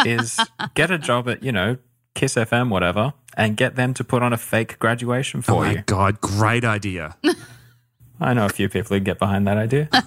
[0.06, 0.38] is
[0.74, 1.76] get a job at, you know,
[2.14, 5.72] Kiss FM, whatever, and get them to put on a fake graduation Oh for my
[5.72, 5.82] you.
[5.86, 7.16] God, great idea.
[8.20, 9.88] I know a few people who get behind that idea.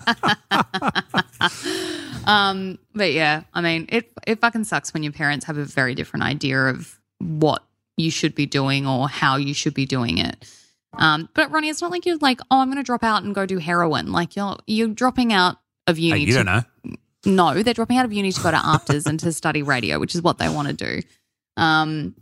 [2.28, 5.94] Um, but yeah, I mean, it it fucking sucks when your parents have a very
[5.94, 7.64] different idea of what
[7.98, 10.50] you should be doing or how you should be doing it.
[10.98, 13.36] Um, but Ronnie, it's not like you're like, oh, I'm going to drop out and
[13.36, 14.12] go do heroin.
[14.12, 16.20] Like you're you're dropping out of Hey, uni.
[16.22, 16.96] you to, don't know.
[17.26, 20.14] No, they're dropping out of uni to go to AFTRS and to study radio, which
[20.16, 21.02] is what they want to do.
[21.58, 22.16] Um,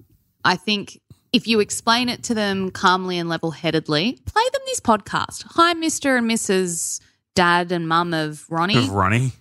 [0.45, 0.99] I think
[1.33, 5.43] if you explain it to them calmly and level headedly, play them this podcast.
[5.55, 6.17] Hi, Mr.
[6.17, 6.99] and Mrs.
[7.36, 9.31] Dad and Mum of Ronnie Of Ronnie.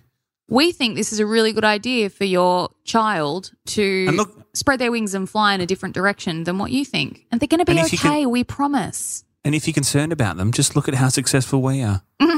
[0.49, 4.79] we think this is a really good idea for your child to And look- spread
[4.79, 7.25] their wings and fly in a different direction than what you think.
[7.31, 9.23] And they're going to be And if you okay, can- we promise.
[9.45, 12.01] And if you're concerned about them, just look at how successful we are.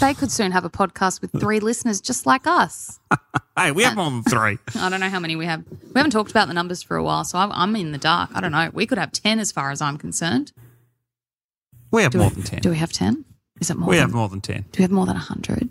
[0.00, 2.98] They could soon have a podcast with three listeners just like us.
[3.56, 4.58] Hey, we have more than three.
[4.74, 5.62] I don't know how many we have.
[5.70, 8.30] We haven't talked about the numbers for a while, so I'm, I'm in the dark.
[8.34, 8.68] I don't know.
[8.72, 10.50] We could have 10 as far as I'm concerned.
[11.92, 12.60] We have Do more we, than 10.
[12.62, 13.24] Do we have 10?
[13.60, 14.62] Is it more we than, have more than 10.
[14.72, 15.70] Do we have more than 100?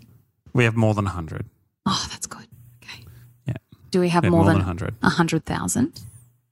[0.54, 1.44] We have more than 100.
[1.84, 2.43] Oh, that's good.
[3.94, 4.00] Okay.
[4.00, 4.00] Yeah.
[4.00, 4.94] Do we have We have more, more than, than 100.
[5.00, 6.00] 100,000?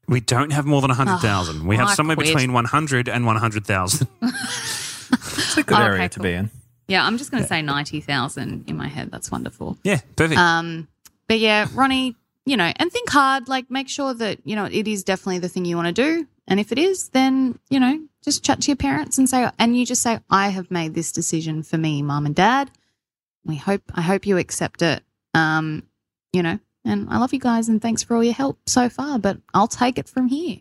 [0.08, 1.66] We don't have more than 100,000.
[1.66, 2.28] we have I somewhere quit.
[2.28, 4.08] between 100 and 100,000.
[5.14, 6.24] It's a good Okay, area to cool.
[6.24, 6.50] be in.
[6.88, 9.10] Yeah, I'm just going to say 90,000 in my head.
[9.10, 9.76] That's wonderful.
[9.84, 10.38] yeah, perfect.
[10.40, 10.88] Um,
[11.28, 13.46] but yeah, Ronnie, you know, and think hard.
[13.48, 16.26] Like, make sure that you know it is definitely the thing you want to do.
[16.48, 19.76] And if it is, then you know, just chat to your parents and say, and
[19.78, 22.70] you just say, I have made this decision for me, mom and dad.
[23.44, 25.02] We hope, I hope you accept it.
[25.34, 25.82] Um,
[26.32, 29.18] you know, and I love you guys and thanks for all your help so far.
[29.18, 30.58] But I'll take it from here.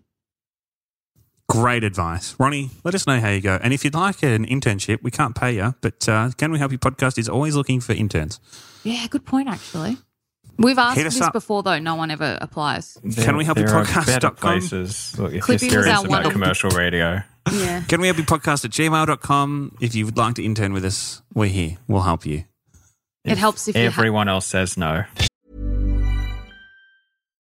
[1.50, 2.36] Great advice.
[2.40, 3.60] Ronnie, let us know how you go.
[3.62, 6.72] And if you'd like an internship, we can't pay you, but uh, Can We Help
[6.72, 8.40] You podcast is always looking for interns.
[8.84, 9.50] Yeah, good point.
[9.50, 9.98] Actually,
[10.58, 11.34] we've asked this up.
[11.34, 11.78] before though.
[11.80, 12.98] No one ever applies.
[13.18, 14.60] Can we help you there are podcast better dot com?
[14.60, 15.20] places.
[15.20, 17.82] Look, if Clippy you're was serious our one about commercial radio, Yeah.
[17.88, 19.76] Can we help you podcast at gmail.com?
[19.82, 21.78] If you would like to intern with us, we're here.
[21.88, 22.46] We'll help you.
[23.26, 25.04] It helps if you ha- everyone else says no.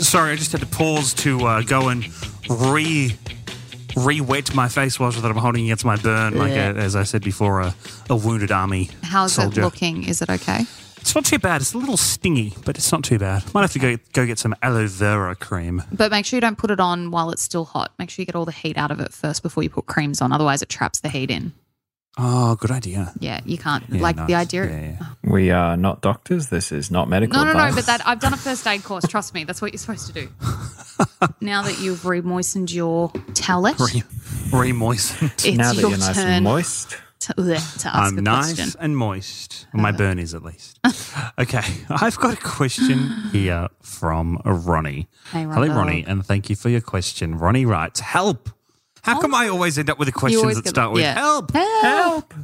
[0.00, 2.04] Sorry, I just had to pause to uh, go and
[2.48, 3.16] re
[3.96, 6.70] re-wet my face wash that I'm holding against my burn, like Yeah.
[6.70, 7.74] a, as I said before, a,
[8.08, 9.60] a wounded army How's soldier.
[9.60, 10.04] it looking?
[10.04, 10.60] Is it okay?
[11.02, 11.60] It's not too bad.
[11.60, 13.42] It's a little stingy, but it's not too bad.
[13.52, 15.82] Might have to go go get some aloe vera cream.
[15.92, 17.92] But make sure you don't put it on while it's still hot.
[17.98, 20.20] Make sure you get all the heat out of it first before you put creams
[20.22, 20.32] on.
[20.32, 21.52] Otherwise, it traps the heat in.
[22.18, 23.12] Oh, good idea.
[23.20, 23.84] Yeah, you can't.
[23.88, 24.46] Yeah, like the nice.
[24.46, 24.64] idea.
[24.66, 25.06] Yeah, yeah.
[25.24, 26.48] We are not doctors.
[26.48, 27.74] This is not medical No, no, no.
[27.74, 29.06] But that I've done a first aid course.
[29.08, 30.28] Trust me, that's what you're supposed to do.
[31.40, 34.02] now that you've re-moistened your towelette, Re,
[34.58, 35.32] re-moistened.
[35.38, 38.22] it's now that your you're nice turn and moist, to, bleh, to ask I'm a
[38.22, 38.80] nice question.
[38.80, 39.66] and moist.
[39.68, 39.82] Uh-huh.
[39.82, 40.80] My burn is at least.
[41.38, 42.98] okay, I've got a question
[43.32, 45.08] here from Ronnie.
[45.30, 45.74] Hey, Hello, Rondo.
[45.76, 47.38] Ronnie, and thank you for your question.
[47.38, 48.50] Ronnie writes, "Help!
[49.02, 51.14] How come I always end up with the questions that start with yeah.
[51.14, 52.34] help?" Help!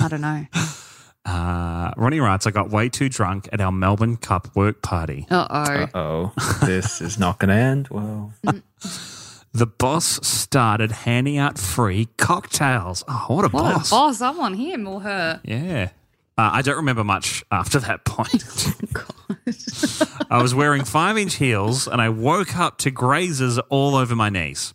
[0.00, 0.46] I don't know.
[1.22, 5.26] Uh, Ronnie writes, "I got way too drunk at our Melbourne Cup work party.
[5.30, 5.82] Uh oh.
[5.82, 6.32] Uh oh,
[6.64, 8.32] this is not going to end well.
[9.52, 13.04] the boss started handing out free cocktails.
[13.06, 13.88] Oh, what a What boss!
[13.88, 14.20] a boss!
[14.22, 15.40] I want him or her.
[15.44, 15.90] Yeah.
[16.38, 18.42] Uh, I don't remember much after that point.
[20.30, 24.30] I was wearing five inch heels and I woke up to grazes all over my
[24.30, 24.72] knees.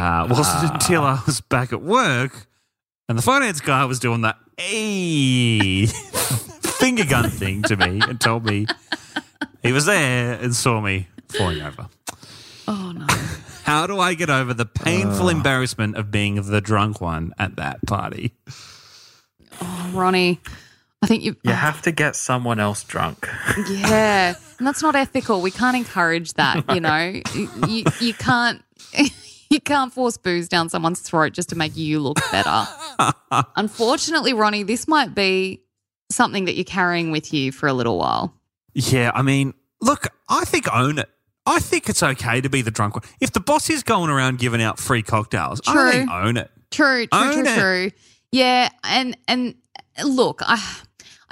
[0.00, 2.46] Uh, wasn't until I was back at work
[3.06, 8.46] and the finance guy was doing that hey, finger gun thing to me and told
[8.46, 8.66] me
[9.62, 11.88] he was there and saw me falling over.
[12.66, 13.06] Oh no!
[13.64, 17.84] How do I get over the painful embarrassment of being the drunk one at that
[17.86, 18.32] party?
[19.60, 20.40] Oh, Ronnie,
[21.02, 21.36] I think you.
[21.42, 23.28] You have to get someone else drunk.
[23.68, 25.42] Yeah, and that's not ethical.
[25.42, 26.64] We can't encourage that.
[26.72, 28.62] You know, you, you can't.
[29.50, 32.66] You can't force booze down someone's throat just to make you look better.
[33.56, 35.62] Unfortunately, Ronnie, this might be
[36.10, 38.32] something that you're carrying with you for a little while.
[38.74, 41.08] Yeah, I mean, look, I think own it.
[41.46, 43.02] I think it's okay to be the drunk one.
[43.20, 45.90] If the boss is going around giving out free cocktails, I True.
[45.90, 46.50] think own it.
[46.70, 47.58] True, true, Own true, it.
[47.58, 47.90] true.
[48.30, 49.56] Yeah, and and
[50.04, 50.62] look, I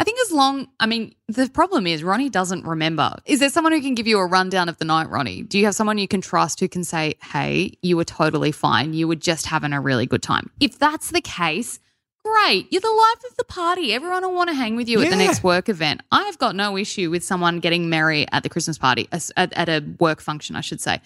[0.01, 3.17] I think as long I mean, the problem is Ronnie doesn't remember.
[3.27, 5.43] Is there someone who can give you a rundown of the night, Ronnie?
[5.43, 8.95] Do you have someone you can trust who can say, "Hey, you were totally fine.
[8.95, 11.81] You were just having a really good time." If that's the case,
[12.25, 12.69] great.
[12.71, 13.93] You're the life of the party.
[13.93, 15.27] Everyone will want to hang with you at the Yeah.
[15.27, 16.03] next work event.
[16.13, 19.69] I've got no issue with someone getting merry at the Christmas party, as- at, at
[19.69, 21.01] a work function, I should say.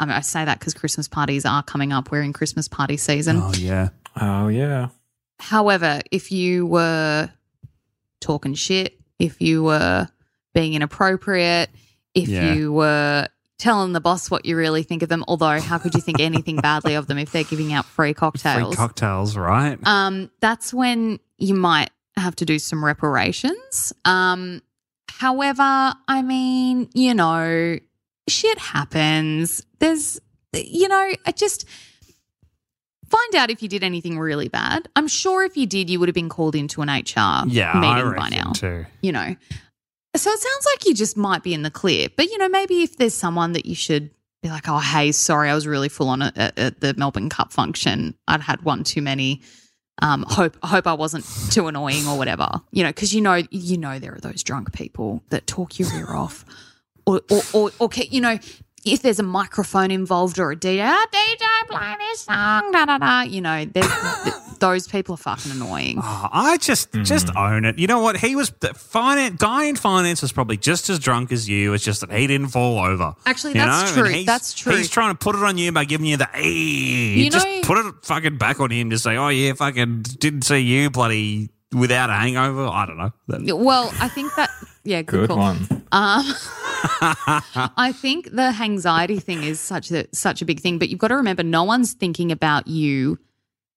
[0.00, 2.10] I mean, I say that because Christmas parties are coming up.
[2.10, 3.36] We're in Christmas party season.
[3.40, 3.90] Oh, yeah.
[4.20, 4.88] Oh yeah.
[5.38, 7.30] However, if you were
[8.22, 10.08] talking shit, if you were
[10.54, 11.68] being inappropriate,
[12.14, 12.54] if Yeah.
[12.54, 16.00] you were telling the boss what you really think of them, although how could you
[16.00, 18.74] think anything badly of them if they're giving out free cocktails?
[18.74, 19.78] Free cocktails, right?
[19.84, 23.92] um, that's when you might have to do some reparations.
[24.04, 24.62] Um,
[25.08, 27.78] however, I mean, you know,
[28.28, 29.64] shit happens.
[29.78, 30.20] There's,
[30.52, 31.64] you know, I just
[33.12, 34.88] find out if you did anything really bad.
[34.96, 38.14] I'm sure if you did, you would have been called into an HR yeah, meeting
[38.14, 38.52] by now.
[38.52, 38.86] too.
[39.02, 39.36] You know,
[40.16, 42.08] so it sounds like you just might be in the clear.
[42.16, 44.10] But you know, maybe if there's someone that you should
[44.42, 47.52] be like, oh, hey, sorry, I was really full on at, at, the Melbourne Cup
[47.52, 48.14] function.
[48.26, 49.42] I'd had one too many.
[50.00, 52.48] Um, hope hope I wasn't too annoying or whatever.
[52.72, 55.92] You know, because you know you know there are those drunk people that talk your
[55.94, 56.44] ear off,
[57.06, 58.38] or or or, or you know.
[58.84, 62.98] If there's a microphone involved or a DJ, ah, DJ play this song, da da
[62.98, 63.22] da.
[63.22, 63.86] You know, th-
[64.58, 65.98] those people are fucking annoying.
[66.02, 67.78] Oh, I just just own it.
[67.78, 68.16] You know what?
[68.16, 71.72] He was the finance guy in finance was probably just as drunk as you.
[71.74, 73.14] It's just that he didn't fall over.
[73.24, 74.02] Actually, that's know?
[74.02, 74.24] True.
[74.24, 74.76] That's true.
[74.76, 76.50] He's trying to put it on you by giving you the hey.
[76.50, 80.42] You just know- put it fucking back on him to say, oh yeah, fucking didn't
[80.42, 82.66] see you bloody without a hangover.
[82.66, 83.12] I don't know.
[83.28, 84.50] That- Well, I think that
[84.84, 85.38] yeah, good, Good call.
[85.38, 85.56] one.
[85.92, 86.24] Um,
[87.04, 91.08] I think the anxiety thing is such a such a big thing, but you've got
[91.08, 93.18] to remember, no one's thinking about you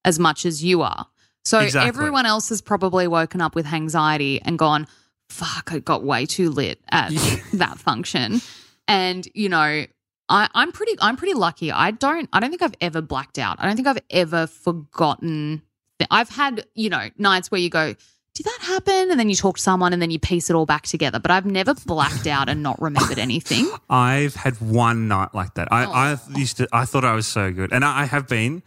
[0.03, 1.07] as much as you are.
[1.43, 1.87] So Exactly.
[1.89, 4.87] everyone else has probably woken up with anxiety and gone,
[5.29, 7.11] "Fuck, I got way too lit at
[7.53, 8.41] that function,"
[8.87, 9.85] and you know.
[10.27, 10.93] I, I'm pretty.
[10.99, 11.71] I'm pretty lucky.
[11.71, 12.27] I don't.
[12.33, 13.57] I don't think I've ever blacked out.
[13.59, 15.61] I don't think I've ever forgotten.
[16.11, 17.95] I've had you know nights where you go,
[18.33, 19.11] did that happen?
[19.11, 21.19] And then you talk to someone and then you piece it all back together.
[21.19, 23.71] But I've never blacked out and not remembered anything.
[23.89, 25.71] I've had one night like that.
[25.71, 25.91] I, Oh.
[25.91, 26.67] I used to.
[26.73, 28.61] I thought I was so good, and I, I have been.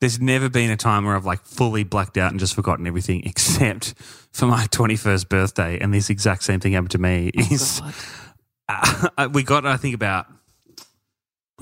[0.00, 3.22] There's never been a time where I've like fully blacked out and just forgotten everything,
[3.26, 3.94] except
[4.32, 5.78] for my 21st birthday.
[5.78, 7.30] And this exact same thing happened to me.
[7.34, 7.80] Is
[8.68, 10.26] uh, we got I think about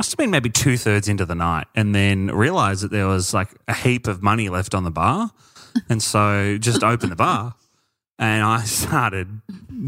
[0.00, 3.34] must have been maybe two thirds into the night, and then realized that there was
[3.34, 5.30] like a heap of money left on the bar,
[5.90, 7.54] and so just opened the bar,
[8.18, 9.42] and I started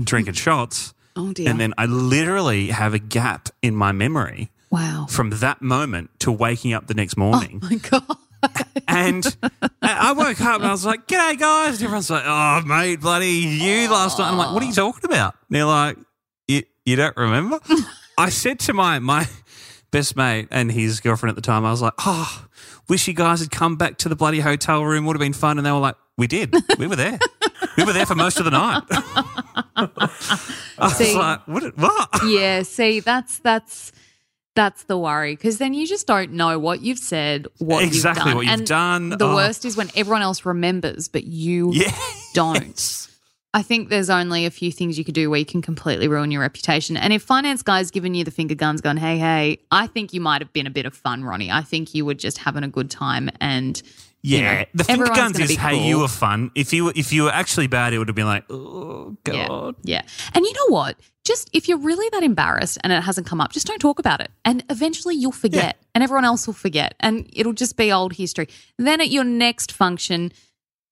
[0.04, 0.92] drinking shots.
[1.16, 1.48] Oh dear.
[1.48, 5.06] And then I literally have a gap in my memory wow.
[5.08, 7.62] from that moment to waking up the next oh, morning.
[7.62, 8.16] Oh my God.
[8.86, 9.36] And
[9.80, 11.76] I woke up and I was like, G'day, guys.
[11.76, 14.30] And everyone's like, Oh, mate, bloody you last night.
[14.30, 15.36] I'm like, What are you talking about?
[15.48, 15.96] And they're like,
[16.48, 17.60] You, you don't remember?
[18.18, 19.26] I said to my, my
[19.92, 22.46] best mate and his girlfriend at the time, I was like, Oh,
[22.88, 25.06] wish you guys had come back to the bloody hotel room.
[25.06, 25.56] Would have been fun.
[25.58, 26.52] And they were like, We did.
[26.78, 27.18] We were there.
[27.76, 28.82] we were there for most of the night.
[29.76, 31.76] I was like, What?
[31.78, 32.08] what?
[32.26, 32.62] yeah.
[32.62, 33.92] See, that's that's
[34.54, 38.26] that's the worry because then you just don't know what you've said, what Exactly you've
[38.26, 38.36] done.
[38.36, 39.08] what you've and done.
[39.10, 39.34] The Oh.
[39.34, 41.90] worst is when everyone else remembers, but you Yeah.
[42.34, 43.08] don't.
[43.54, 46.30] I think there's only a few things you could do where you can completely ruin
[46.30, 46.96] your reputation.
[46.96, 50.20] And if finance guy's given you the finger guns, going, "Hey, hey," I think you
[50.22, 51.50] might have been a bit of fun, Ronnie.
[51.50, 53.80] I think you were just having a good time, and
[54.22, 55.84] Yeah, you know, the finger guns is hey, cool.
[55.84, 56.50] you were fun.
[56.54, 59.74] If you were, if you were actually bad, it would have been like, oh god.
[59.82, 59.96] Yeah.
[59.96, 60.02] Yeah.
[60.32, 60.96] And you know what?
[61.24, 64.20] Just if you're really that embarrassed and it hasn't come up, just don't talk about
[64.20, 64.30] it.
[64.44, 68.48] And eventually you'll forget and everyone else will forget and it'll just be old history.
[68.78, 70.32] Then at your next function,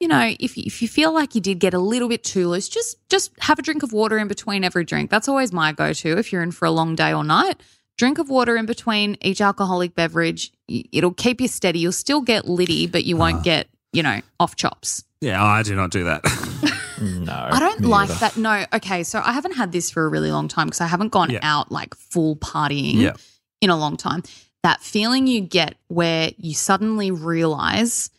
[0.01, 2.49] you know, if you, if you feel like you did get a little bit too
[2.49, 5.11] loose, just just have a drink of water in between every drink.
[5.11, 7.61] That's always my go-to if you're in for a long day or night.
[7.99, 10.53] Drink of water in between each alcoholic beverage.
[10.69, 11.81] It'll keep you steady.
[11.81, 13.43] You'll still get litty, but you won't ah.
[13.43, 15.05] get, you know, off chops.
[15.21, 16.23] Yeah, I do not do that.
[17.01, 18.19] No, I don't like either.
[18.21, 18.37] that.
[18.37, 19.05] No, okay.
[19.05, 21.39] So I haven't had this for a really long time because I haven't gone Yeah.
[21.43, 23.15] out like full partying Yeah.
[23.63, 24.23] in a long time.
[24.63, 28.11] That feeling you get where you suddenly realize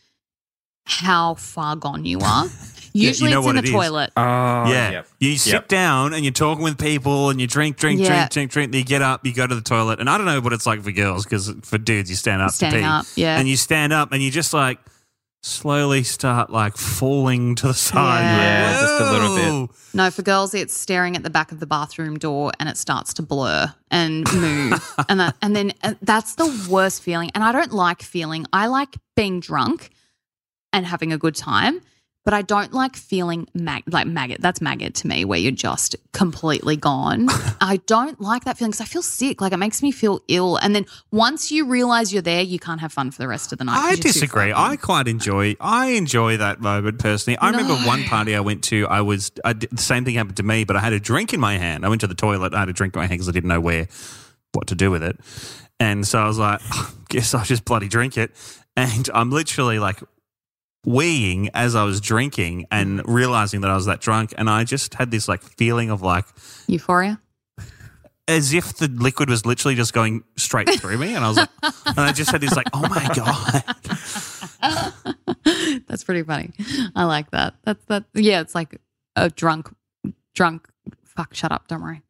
[0.86, 2.46] how far gone you are.
[2.94, 3.72] you Usually know it's in what the it is.
[3.72, 4.12] toilet.
[4.18, 4.22] Oh,
[4.72, 5.08] yeah, yep.
[5.20, 5.68] you sit Yep.
[5.70, 8.08] down and you're talking with people and you drink, drink, Yeah.
[8.08, 8.72] drink, drink, drink.
[8.74, 10.66] Then you get up, you go to the toilet, and I don't know what it's
[10.66, 13.38] like for girls because for dudes you stand up Standing to pee, up, yeah.
[13.40, 14.80] and you stand up and you just like
[15.44, 18.22] slowly start like falling to the side.
[18.22, 18.72] Yeah.
[18.72, 19.52] Yeah, just a little bit.
[19.52, 22.78] "Whoa." No, for girls, it's staring at the back of the bathroom door and it
[22.78, 27.32] starts to blur and move, and that, and then uh, that's the worst feeling.
[27.34, 28.46] And I don't like feeling.
[28.54, 29.90] I like being drunk
[30.74, 31.82] and having a good time,
[32.24, 34.42] but I don't like feeling mag- like maggot.
[34.42, 37.28] That's maggot to me, where you're just completely gone.
[37.62, 39.42] I don't like that feeling because I feel sick.
[39.42, 40.58] Like it makes me feel ill.
[40.58, 43.58] And then once you realize you're there, you can't have fun for the rest of
[43.58, 43.76] the night.
[43.76, 44.54] I disagree.
[44.56, 45.56] I quite enjoy.
[45.60, 47.38] I enjoy that moment personally.
[47.40, 48.88] I remember one party I went to.
[48.88, 51.34] I was I did, the same thing happened to me, but I had a drink
[51.34, 51.86] in my hand.
[51.86, 52.54] I went to the toilet.
[52.54, 53.88] I had a drink in my hand because I didn't know where
[54.54, 55.18] what to do with it,
[55.80, 56.62] and so I was like,
[57.10, 58.32] guess I'll just bloody drink it.
[58.78, 60.02] And I'm literally like
[60.86, 63.12] weeing as I was drinking and mm-hmm.
[63.12, 66.26] realizing that I was that drunk, and I just had this like feeling of like
[66.68, 67.20] euphoria.
[68.28, 71.50] as if the liquid was literally just going straight through me, and I was like,
[71.86, 73.64] and I just had this like, oh my god.
[75.88, 76.52] That's pretty funny.
[76.96, 77.56] I like that.
[77.64, 78.06] That's that.
[78.14, 78.80] Yeah, it's like
[79.16, 79.74] a drunk,
[80.34, 80.68] drunk.
[81.06, 81.68] Fuck, shut up.
[81.68, 82.02] Don't worry.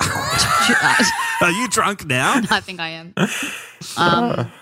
[0.00, 1.12] Uh,
[1.42, 2.40] Are you drunk now?
[2.50, 3.14] I think I am.
[3.16, 3.26] Um,
[3.96, 4.52] ah.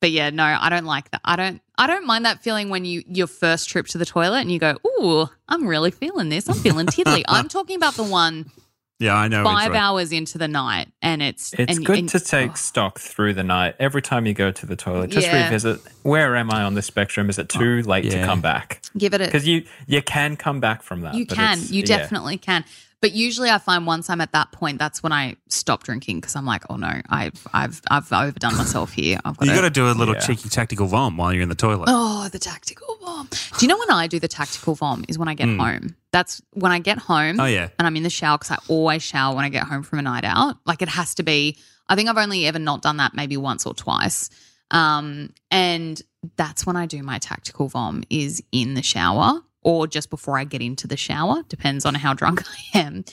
[0.00, 1.20] But yeah, no, I don't like that.
[1.24, 1.60] I don't.
[1.78, 4.58] I don't mind that feeling when you your first trip to the toilet and you
[4.58, 6.48] go, "Ooh, I'm really feeling this.
[6.48, 8.50] I'm feeling tiddly." I'm talking about the one
[8.98, 9.44] Yeah, I know.
[9.44, 12.98] five hours into the night, and it's It's and, good and- to take oh, stock
[12.98, 13.76] through the night.
[13.78, 15.44] Every time you go to the toilet, just Yeah.
[15.44, 17.30] revisit where am I on the spectrum?
[17.30, 18.20] Is it too late yeah.
[18.20, 18.82] to come back?
[18.98, 21.14] give it a Because you you can come back from that.
[21.14, 21.52] You can.
[21.58, 21.96] it's- You yeah.
[21.98, 22.64] definitely can.
[23.02, 26.36] But usually, I find once I'm at that point, that's when I stop drinking because
[26.36, 29.18] I'm like, oh no, I've I've I've overdone myself here.
[29.24, 29.70] I've got You got to to.
[29.70, 30.20] do a little Yeah.
[30.20, 31.86] cheeky tactical vom while you're in the toilet.
[31.88, 33.28] Oh, the tactical vom.
[33.58, 35.04] Do you know when I do the tactical vom?
[35.08, 35.96] Is when I get home.
[36.12, 37.40] That's when I get home.
[37.40, 37.68] Oh, yeah.
[37.78, 40.02] and I'm in the shower because I always shower when I get home from a
[40.02, 40.56] night out.
[40.66, 41.56] Like it has to be.
[41.88, 44.28] I think I've only ever not done that maybe once or twice.
[44.70, 46.00] Um, and
[46.36, 50.44] that's when I do my tactical vom is in the shower or just before I
[50.44, 52.42] get into the shower, depends on how drunk
[52.74, 53.04] I am.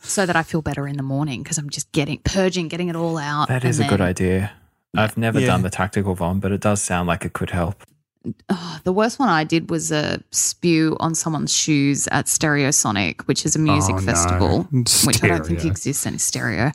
[0.00, 2.96] So that I feel better in the morning because I'm just getting purging, getting it
[2.96, 3.48] all out.
[3.48, 4.52] That is and a good then- idea.
[4.96, 5.48] I've never Yeah.
[5.48, 7.82] done the tactical vom, but it does sound like it could help.
[8.48, 13.44] Oh, the worst one I did was a spew on someone's shoes at Stereosonic, which
[13.44, 14.04] is a music Oh, no.
[14.06, 14.62] festival,
[15.04, 16.70] which I don't think exists in stereo.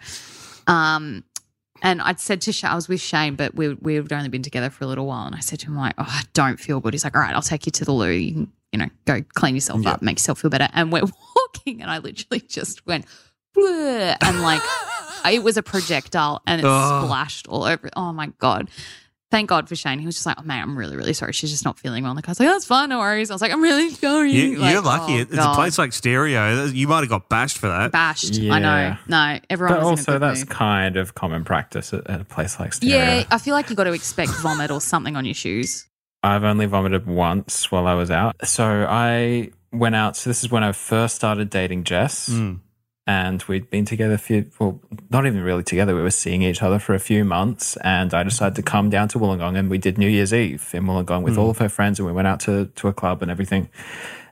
[0.68, 1.24] Um,
[1.82, 4.70] and I'd said to Shane, I was with Shane, but we we'd only been together
[4.70, 6.94] for a little while, and I said to him like, "Oh, I don't feel good."
[6.94, 8.10] He's like, "All right, I'll take you to the loo.
[8.12, 11.02] You can, you know, go clean yourself up, make yourself feel better." And we're
[11.36, 13.06] walking, and I literally just went,
[13.58, 14.62] "Bleh," and like,
[15.32, 17.04] it was a projectile, and it Oh.
[17.06, 17.90] splashed all over.
[17.96, 18.70] Oh my god!
[19.32, 20.00] Thank God for Shane.
[20.00, 21.34] He was just like, "Oh man, I'm really, really sorry.
[21.34, 23.34] She's just not feeling well." And the guy's like, oh, "That's fine, no worries." I
[23.36, 25.14] was like, "I'm really sorry." You, Like, you're lucky.
[25.14, 25.52] oh, it's God.
[25.52, 26.66] a place like Stereo.
[26.66, 27.92] You might have got bashed for that.
[27.92, 28.40] bashed.
[28.40, 28.98] I know.
[29.08, 29.76] No, everyone.
[29.76, 30.50] But was in a also, good that's mood.
[30.50, 32.96] kind of common practice at, at a place like Stereo.
[32.98, 35.86] Yeah, I feel like you got to expect vomit or something on your shoes.
[36.24, 38.36] I've only vomited once while I was out.
[38.48, 40.18] So I went out.
[40.18, 42.30] So this is when I first started dating Jess.
[42.30, 42.60] Mm.
[43.08, 45.96] And we'd been together a few, well, not even really together.
[45.96, 47.76] We were seeing each other for a few months.
[47.78, 50.84] And I decided to come down to Wollongong and we did New Year's Eve in
[50.84, 52.00] Wollongong with all of her friends.
[52.00, 53.70] And we went out to, to a club and everything.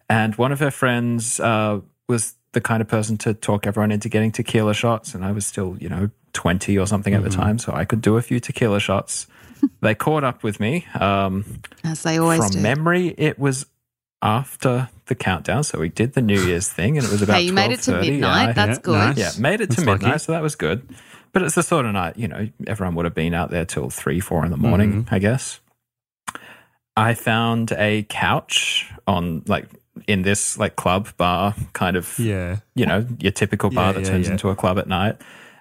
[0.09, 4.09] And one of her friends uh, was the kind of person to talk everyone into
[4.09, 5.15] getting tequila shots.
[5.15, 7.57] And I was still, you know, 20 or something at the time.
[7.57, 9.25] So I could do a few tequila shots.
[9.81, 10.85] They caught up with me.
[10.99, 12.59] Um, As they always from do.
[12.61, 13.65] memory, it was
[14.21, 15.63] after the countdown.
[15.63, 17.35] So we did the New Year's thing, and it was about.
[17.37, 18.11] hey, you made it to 12:30.
[18.11, 18.49] Midnight.
[18.49, 18.97] I- That's Yeah, good.
[19.15, 19.17] nice.
[19.17, 20.03] yeah, made it to That's lucky.
[20.05, 20.87] midnight, so that was good.
[21.33, 23.89] But it's the sort of night, you know, everyone would have been out there till
[23.89, 25.13] three, four in the morning, Mm-hmm.
[25.15, 25.59] I guess.
[26.95, 29.67] I found a couch on like
[30.07, 32.57] in this like club bar kind of Yeah.
[32.75, 34.31] you know, your typical bar Yeah, that yeah, turns yeah.
[34.33, 35.17] into a club at night.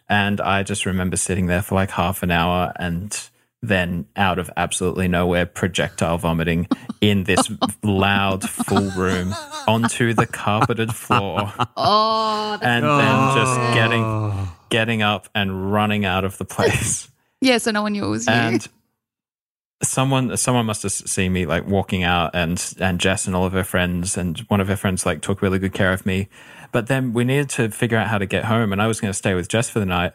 [0.08, 3.18] And I just remember sitting there for like half an hour and
[3.62, 6.68] then out of absolutely nowhere, projectile vomiting
[7.00, 7.50] in this
[7.82, 9.34] loud, full room
[9.66, 16.38] onto the carpeted floor, Oh, and then just getting getting up and running out of
[16.38, 17.10] the place.
[17.40, 17.58] yeah.
[17.58, 18.32] So no one knew it was you.
[18.32, 18.68] and
[19.82, 23.52] someone someone must have seen me like walking out and and Jess and all of
[23.52, 26.28] her friends and one of her friends like took really good care of me
[26.72, 29.10] but then we needed to figure out how to get home and I was going
[29.10, 30.14] to stay with Jess for the night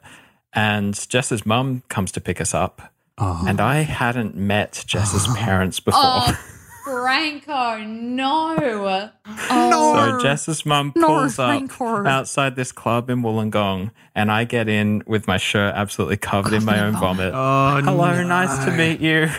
[0.53, 6.01] and Jess's mum comes to pick us up and I hadn't met Jess's parents before
[6.03, 6.39] oh,
[6.84, 9.12] Franco, no.
[9.26, 12.07] Oh, So Jess's mum No, pulls up Franco.
[12.07, 16.66] outside this club in Wollongong, and I get in with my shirt absolutely covered in
[16.66, 17.34] my own vomit.
[17.36, 18.28] Oh, Hello, no.
[18.28, 19.30] nice to meet you.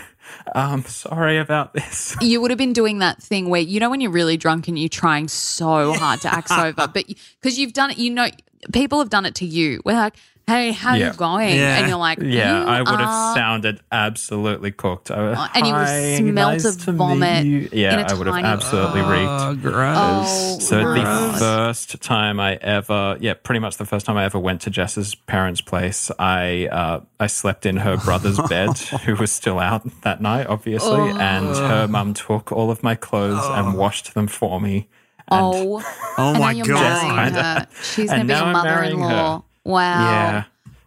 [0.55, 2.15] Um, sorry about this.
[2.21, 4.79] you would have been doing that thing where you know when you're really drunk and
[4.79, 8.27] you're trying so hard to act sober, but because you've done it, you know
[8.71, 9.81] people have done it to you.
[9.85, 10.15] We're like,
[10.47, 11.11] "Hey, how Yeah.
[11.11, 11.77] you going?" Yeah.
[11.79, 15.09] And you're like, Yeah, "You I would have are-" sounded absolutely cooked.
[15.11, 18.13] I would, Uh, and you would have smelt nice of vomit you." Yeah, a I
[18.13, 19.29] would have tiny- absolutely reeked.
[19.29, 19.95] Oh, gross.
[19.97, 24.37] Oh, So the first time I ever, yeah, pretty much the first time I ever
[24.39, 29.31] went to Jess's parents' place, I uh, I slept in her brother's bed, who was
[29.31, 31.17] still out that night, obviously, Oh.
[31.17, 34.87] and her mum took all of my clothes and washed them for me.
[35.31, 35.83] And Oh,
[36.17, 36.67] Oh my god.
[36.67, 37.67] marrying Kinda.
[37.81, 39.43] She's And going to be now your I'm marrying mother-in-law.
[39.65, 39.71] Her.
[39.71, 40.01] Wow.
[40.01, 40.43] yeah,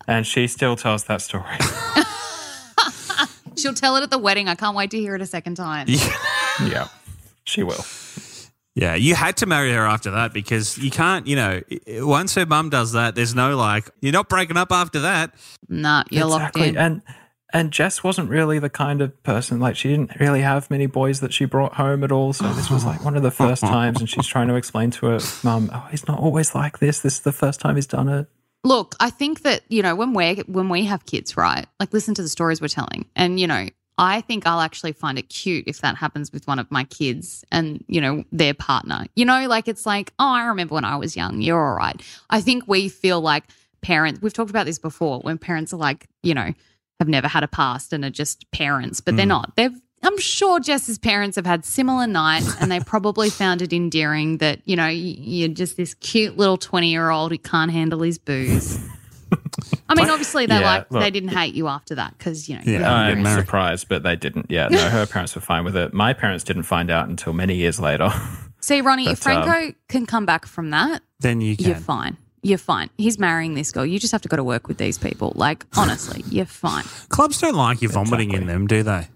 [0.07, 1.45] and she still tells that story.
[3.57, 4.49] She'll tell it at the wedding.
[4.49, 5.87] I can't wait to hear it a second time.
[5.89, 6.89] yeah,
[7.45, 7.85] she will.
[8.75, 12.45] Yeah, you had to marry her after that because you can't, you know, once her
[12.45, 15.33] mum does that, there's no like, you're not breaking up after that.
[15.67, 16.77] Nah, you're locked in.
[16.77, 17.01] And
[17.55, 21.21] and Jess wasn't really the kind of person like she didn't really have many boys
[21.21, 22.35] that she brought home at all.
[22.35, 25.07] So this was like one of the first times, and she's trying to explain to
[25.07, 27.01] her mum, "Oh, he's not always like this.
[27.01, 28.27] This is the first time he's done it."
[28.65, 31.67] Look, I think that, you know, when we're when we have kids, right?
[31.79, 33.07] Like listen to the stories we're telling.
[33.15, 36.59] And, you know, I think I'll actually find it cute if that happens with one
[36.59, 39.07] of my kids and, you know, their partner.
[39.15, 42.01] You know, like it's like, oh, I remember when I was young, you're all right.
[42.29, 43.45] I think we feel like
[43.81, 46.53] parents, we've talked about this before, when parents are like, you know,
[46.99, 49.31] have never had a past and are just parents, but they're mm.
[49.31, 49.57] not.
[49.57, 54.39] They've I'm sure Jess's parents have had similar nights and they probably found it endearing
[54.39, 58.17] that, you know, you're just this cute little 20 year old who can't handle his
[58.17, 58.79] booze.
[59.89, 62.63] I mean, obviously they Yeah, like they didn't hate you after that because you know.
[62.65, 62.93] Yeah.
[62.93, 63.41] I'm married.
[63.41, 64.47] surprised, but they didn't.
[64.49, 65.93] Yeah, no, her parents were fine with it.
[65.93, 68.11] My parents didn't find out until many years later.
[68.61, 72.17] See, Ronnie, if But, um, Franco can come back from that, Then you you're fine.
[72.43, 72.91] You're fine.
[72.97, 73.85] He's marrying this girl.
[73.85, 75.33] You just have to go to work with these people.
[75.35, 76.85] Like honestly, you're fine.
[77.09, 79.09] Clubs don't like you vomiting in them, do they?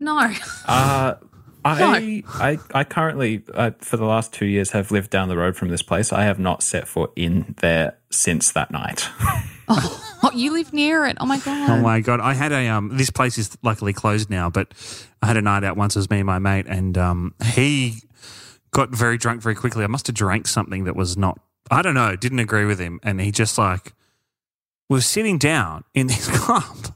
[0.00, 0.32] No.
[0.66, 1.14] Uh,
[1.64, 5.56] I, I, I currently, uh, for the last two years, have lived down the road
[5.56, 6.12] from this place.
[6.12, 9.08] I have not set foot in there since that night.
[9.70, 11.16] Oh, you live near it.
[11.20, 11.70] Oh my god.
[11.70, 12.20] Oh my god!
[12.20, 12.96] I had a um.
[12.96, 14.72] This place is luckily closed now, but
[15.22, 15.94] I had a night out once.
[15.94, 17.98] It was me and my mate, and um, he
[18.70, 19.84] got very drunk very quickly.
[19.84, 21.38] I must have drank something that was not.
[21.70, 22.16] I don't know.
[22.16, 23.92] Didn't agree with him, and he just like
[24.88, 26.94] was sitting down in this club,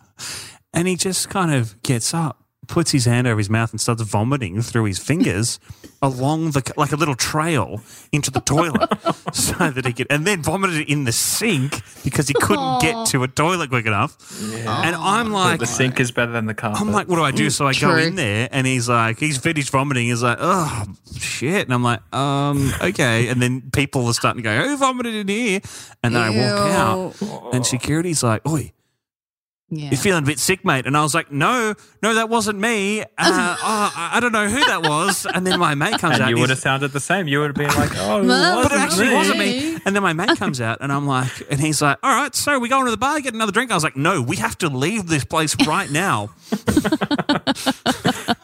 [0.72, 4.02] and he just kind of gets up, puts his hand over his mouth, and starts
[4.02, 5.58] vomiting through his fingers
[6.02, 7.80] along the like a little trail
[8.12, 8.88] into the toilet,
[9.32, 13.22] so that he could, and then vomited in the sink because he couldn't get to
[13.22, 14.16] a toilet quick enough.
[14.42, 16.80] And I'm like, the sink is better than the carpet.
[16.80, 17.50] I'm like, what do I do?
[17.50, 17.98] So I go True.
[17.98, 20.06] in there, and he's like, he's finished vomiting.
[20.06, 20.84] He's like, oh
[21.18, 23.28] shit, and I'm like, um, okay.
[23.28, 25.60] And then people are starting to go, who vomited in here?
[26.02, 26.70] And then I walk
[27.22, 28.72] out, and security's like, oi.
[29.74, 29.88] Yeah.
[29.88, 30.86] You're feeling a bit sick, mate.
[30.86, 33.00] And I was like, no, no, that wasn't me.
[33.00, 33.56] Uh, oh,
[33.96, 35.24] I I don't know who that was.
[35.24, 36.20] And then my mate comes out.
[36.20, 37.26] and you would have sounded the same.
[37.26, 39.14] You would have been like, "Oh, it But but it actually me.
[39.14, 39.78] wasn't me.
[39.86, 42.58] And then my mate comes out, and I'm like, and he's like, all right, so
[42.58, 43.70] we going to the bar, get another drink.
[43.70, 46.30] I was like, no, we have to leave this place right now.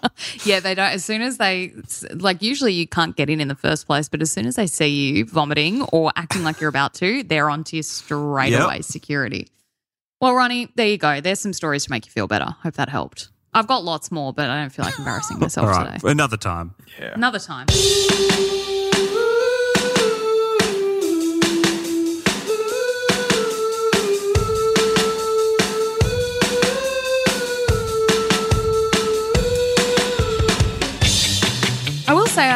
[0.45, 0.91] Yeah, they don't.
[0.91, 1.73] As soon as they,
[2.15, 4.67] like, usually you can't get in in the first place, but as soon as they
[4.67, 8.65] see you vomiting or acting like you're about to, they're onto you straight Yep.
[8.65, 9.47] away, security.
[10.21, 11.21] Well, Ronnie, there you go.
[11.21, 12.57] There's some stories to make you feel better.
[12.63, 13.29] Hope that helped.
[13.55, 16.11] I've got lots more, but I don't feel like embarrassing myself All right, today.
[16.11, 16.75] another time.
[16.99, 17.15] Yeah.
[17.15, 17.67] Another time.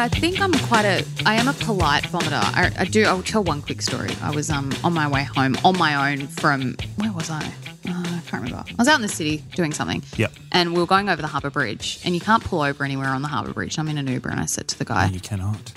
[0.03, 2.41] I will say, I think I'm quite a, I am a polite vomiter.
[2.55, 4.09] I, I do, I'll tell one quick story.
[4.21, 7.39] I was um on my way home on my own from, where was I?
[7.87, 8.63] Uh, I can't remember.
[8.69, 10.03] I was out in the city doing something.
[10.17, 10.33] Yep.
[10.51, 13.21] And we were going over the harbour bridge, and you can't pull over anywhere on
[13.21, 13.77] the harbour bridge.
[13.79, 15.71] I'm in an Uber, and I said to the guy, You cannot.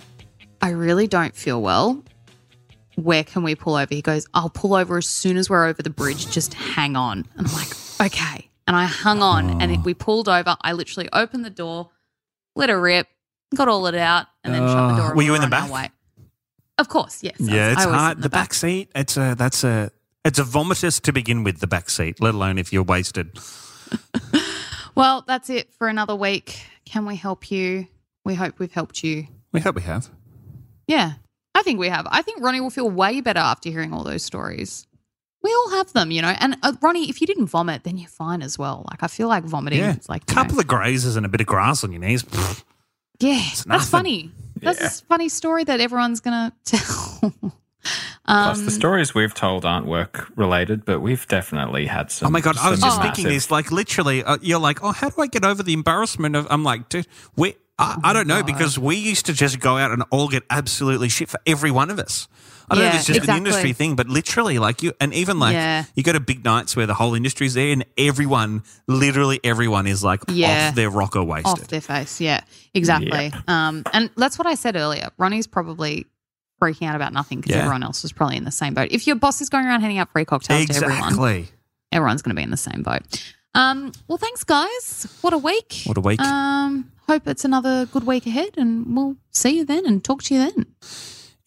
[0.60, 2.02] I really don't feel well.
[2.96, 3.94] Where can we pull over?
[3.94, 6.30] He goes, I'll pull over as soon as we're over the bridge.
[6.32, 7.26] Just hang on.
[7.36, 7.68] And I'm like,
[8.00, 8.48] okay.
[8.66, 9.74] And I hung on and Oh.
[9.74, 10.56] it, we pulled over.
[10.62, 11.90] I literally opened the door,
[12.54, 13.06] let her rip,
[13.54, 14.96] got all it out, and then shut the Oh.
[14.96, 15.06] door.
[15.08, 15.70] and Were you in the on back?
[15.70, 15.90] way.
[16.78, 17.34] Of course, yes.
[17.38, 18.16] I was- Yeah, it's I always sit hard.
[18.18, 18.90] in The back seat.
[18.94, 19.90] It's a that's a
[20.24, 21.60] it's a vomitous to begin with.
[21.60, 23.38] The back seat, let alone if you're wasted.
[24.94, 26.58] Well, that's it for another week.
[26.86, 27.86] Can we help you?
[28.24, 29.26] We hope we've helped you.
[29.52, 30.08] We hope we have.
[30.88, 31.12] Yeah,
[31.54, 32.06] I think we have.
[32.10, 34.86] I think Ronnie will feel way better after hearing all those stories.
[35.42, 36.34] We all have them, you know.
[36.40, 38.86] And uh, Ronnie, if you didn't vomit, then you're fine as well.
[38.90, 39.80] Like I feel like vomiting.
[39.80, 41.92] Yeah, It's like a you know, couple of grazes and a bit of grass on
[41.92, 42.24] your knees.
[43.18, 43.22] Pfft.
[43.28, 43.90] Yeah, It's that's nothing.
[43.90, 44.30] funny.
[44.60, 44.86] That's Yeah.
[44.86, 47.32] a funny story that everyone's gonna tell.
[48.24, 52.26] Plus, um, the stories we've told aren't work related, but we've definitely had some.
[52.28, 53.02] Oh my god, I was just Oh.
[53.02, 53.50] thinking massive- this.
[53.50, 56.46] Like literally, uh, you're like, oh, how do I get over the embarrassment of?
[56.50, 57.06] I'm like, dude,
[57.36, 57.54] we.
[57.78, 61.10] I, I don't know because we used to just go out and all get absolutely
[61.10, 62.26] shit for every one of us.
[62.68, 63.32] I don't know if it's just exactly.
[63.40, 65.84] an industry thing, but literally, like you, and even like Yeah.
[65.94, 70.02] you go to big nights where the whole industry's there, and everyone, literally everyone, is
[70.02, 70.68] like Yeah.
[70.68, 71.46] off their rocker wasted.
[71.62, 72.20] off their face.
[72.20, 72.40] Yeah,
[72.74, 73.32] exactly.
[73.48, 75.10] Um, and that's what I said earlier.
[75.18, 76.06] Ronnie's probably
[76.60, 77.62] freaking out about nothing because Yeah.
[77.62, 78.88] everyone else is probably in the same boat.
[78.90, 81.46] If your boss is going around handing out free cocktails to everyone,
[81.92, 83.02] everyone's going to be in the same boat.
[83.54, 85.06] Um, well, thanks, guys.
[85.22, 85.82] What a week.
[85.84, 86.20] What a week.
[86.20, 90.34] Um, hope it's another good week ahead, and we'll see you then and talk to
[90.34, 90.66] you then.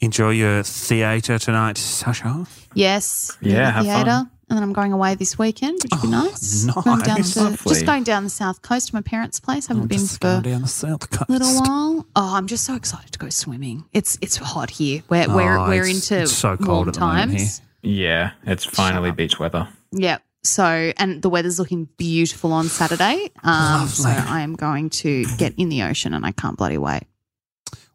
[0.01, 2.45] Enjoy your theatre tonight, Sasha.
[2.73, 3.37] Yes.
[3.41, 3.95] Yeah, the have fun.
[4.05, 4.29] theatre.
[4.49, 6.63] And then I'm going away this weekend, which would be Oh, nice.
[6.65, 7.33] Going down nice.
[7.35, 7.73] to, Lovely.
[7.73, 9.67] just going down the south coast to my parents' place.
[9.67, 11.29] haven't been Just for going down the south coast.
[11.29, 12.07] a little while.
[12.15, 13.83] Oh, I'm just so excited to go swimming.
[13.93, 15.03] It's it's hot here.
[15.09, 17.61] We're we're, Oh, we're it's- into it's so cold warm at the moment times.
[17.83, 19.67] Yeah, it's finally beach weather.
[19.91, 20.17] Yeah.
[20.43, 23.29] So and the weather's looking beautiful on Saturday.
[23.43, 24.23] Um, so Lovely.
[24.31, 27.03] I am going to get in the ocean, and I can't bloody wait.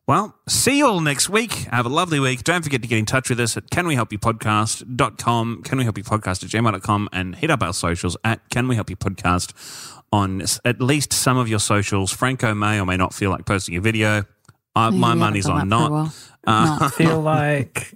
[0.06, 1.52] Well, see you all next week.
[1.70, 2.44] Have a lovely week.
[2.44, 7.50] Don't forget to get in touch with us at canwehelpyoupodcast.com, canwehelpyoupodcast at gmail.com, and hit
[7.50, 9.54] up our socials at Can We Help You Podcast
[10.12, 12.12] on at least some of your socials.
[12.12, 14.24] Franco may or may not feel like posting a video.
[14.76, 15.90] Uh, Maybe my money's on that not.
[15.90, 16.12] while.
[16.46, 16.88] Uh, No.
[16.90, 17.94] Feel like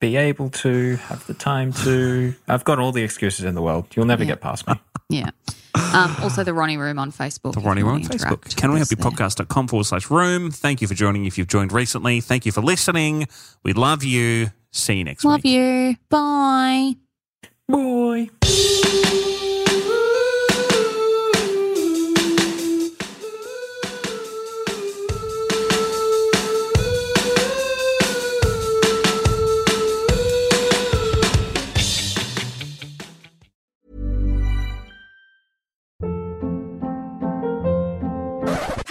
[0.00, 2.34] be able to have the time to.
[2.48, 3.86] I've got all the excuses in the world.
[3.94, 4.30] You'll never Yeah.
[4.30, 4.74] get past me.
[5.08, 5.30] Yeah.
[5.74, 7.54] Um, also, the Ronnie Room on Facebook.
[7.54, 8.56] The Ronnie Room on Facebook.
[8.56, 9.46] Can we with help you us there.
[9.46, 10.50] podcast.com forward slash room.
[10.50, 12.20] Thank you for joining if you've joined recently.
[12.20, 13.28] Thank you for listening.
[13.62, 14.50] We love you.
[14.72, 15.54] See you next Love week.
[15.54, 15.96] Love you.
[16.08, 16.96] Bye.
[17.68, 18.30] Boy.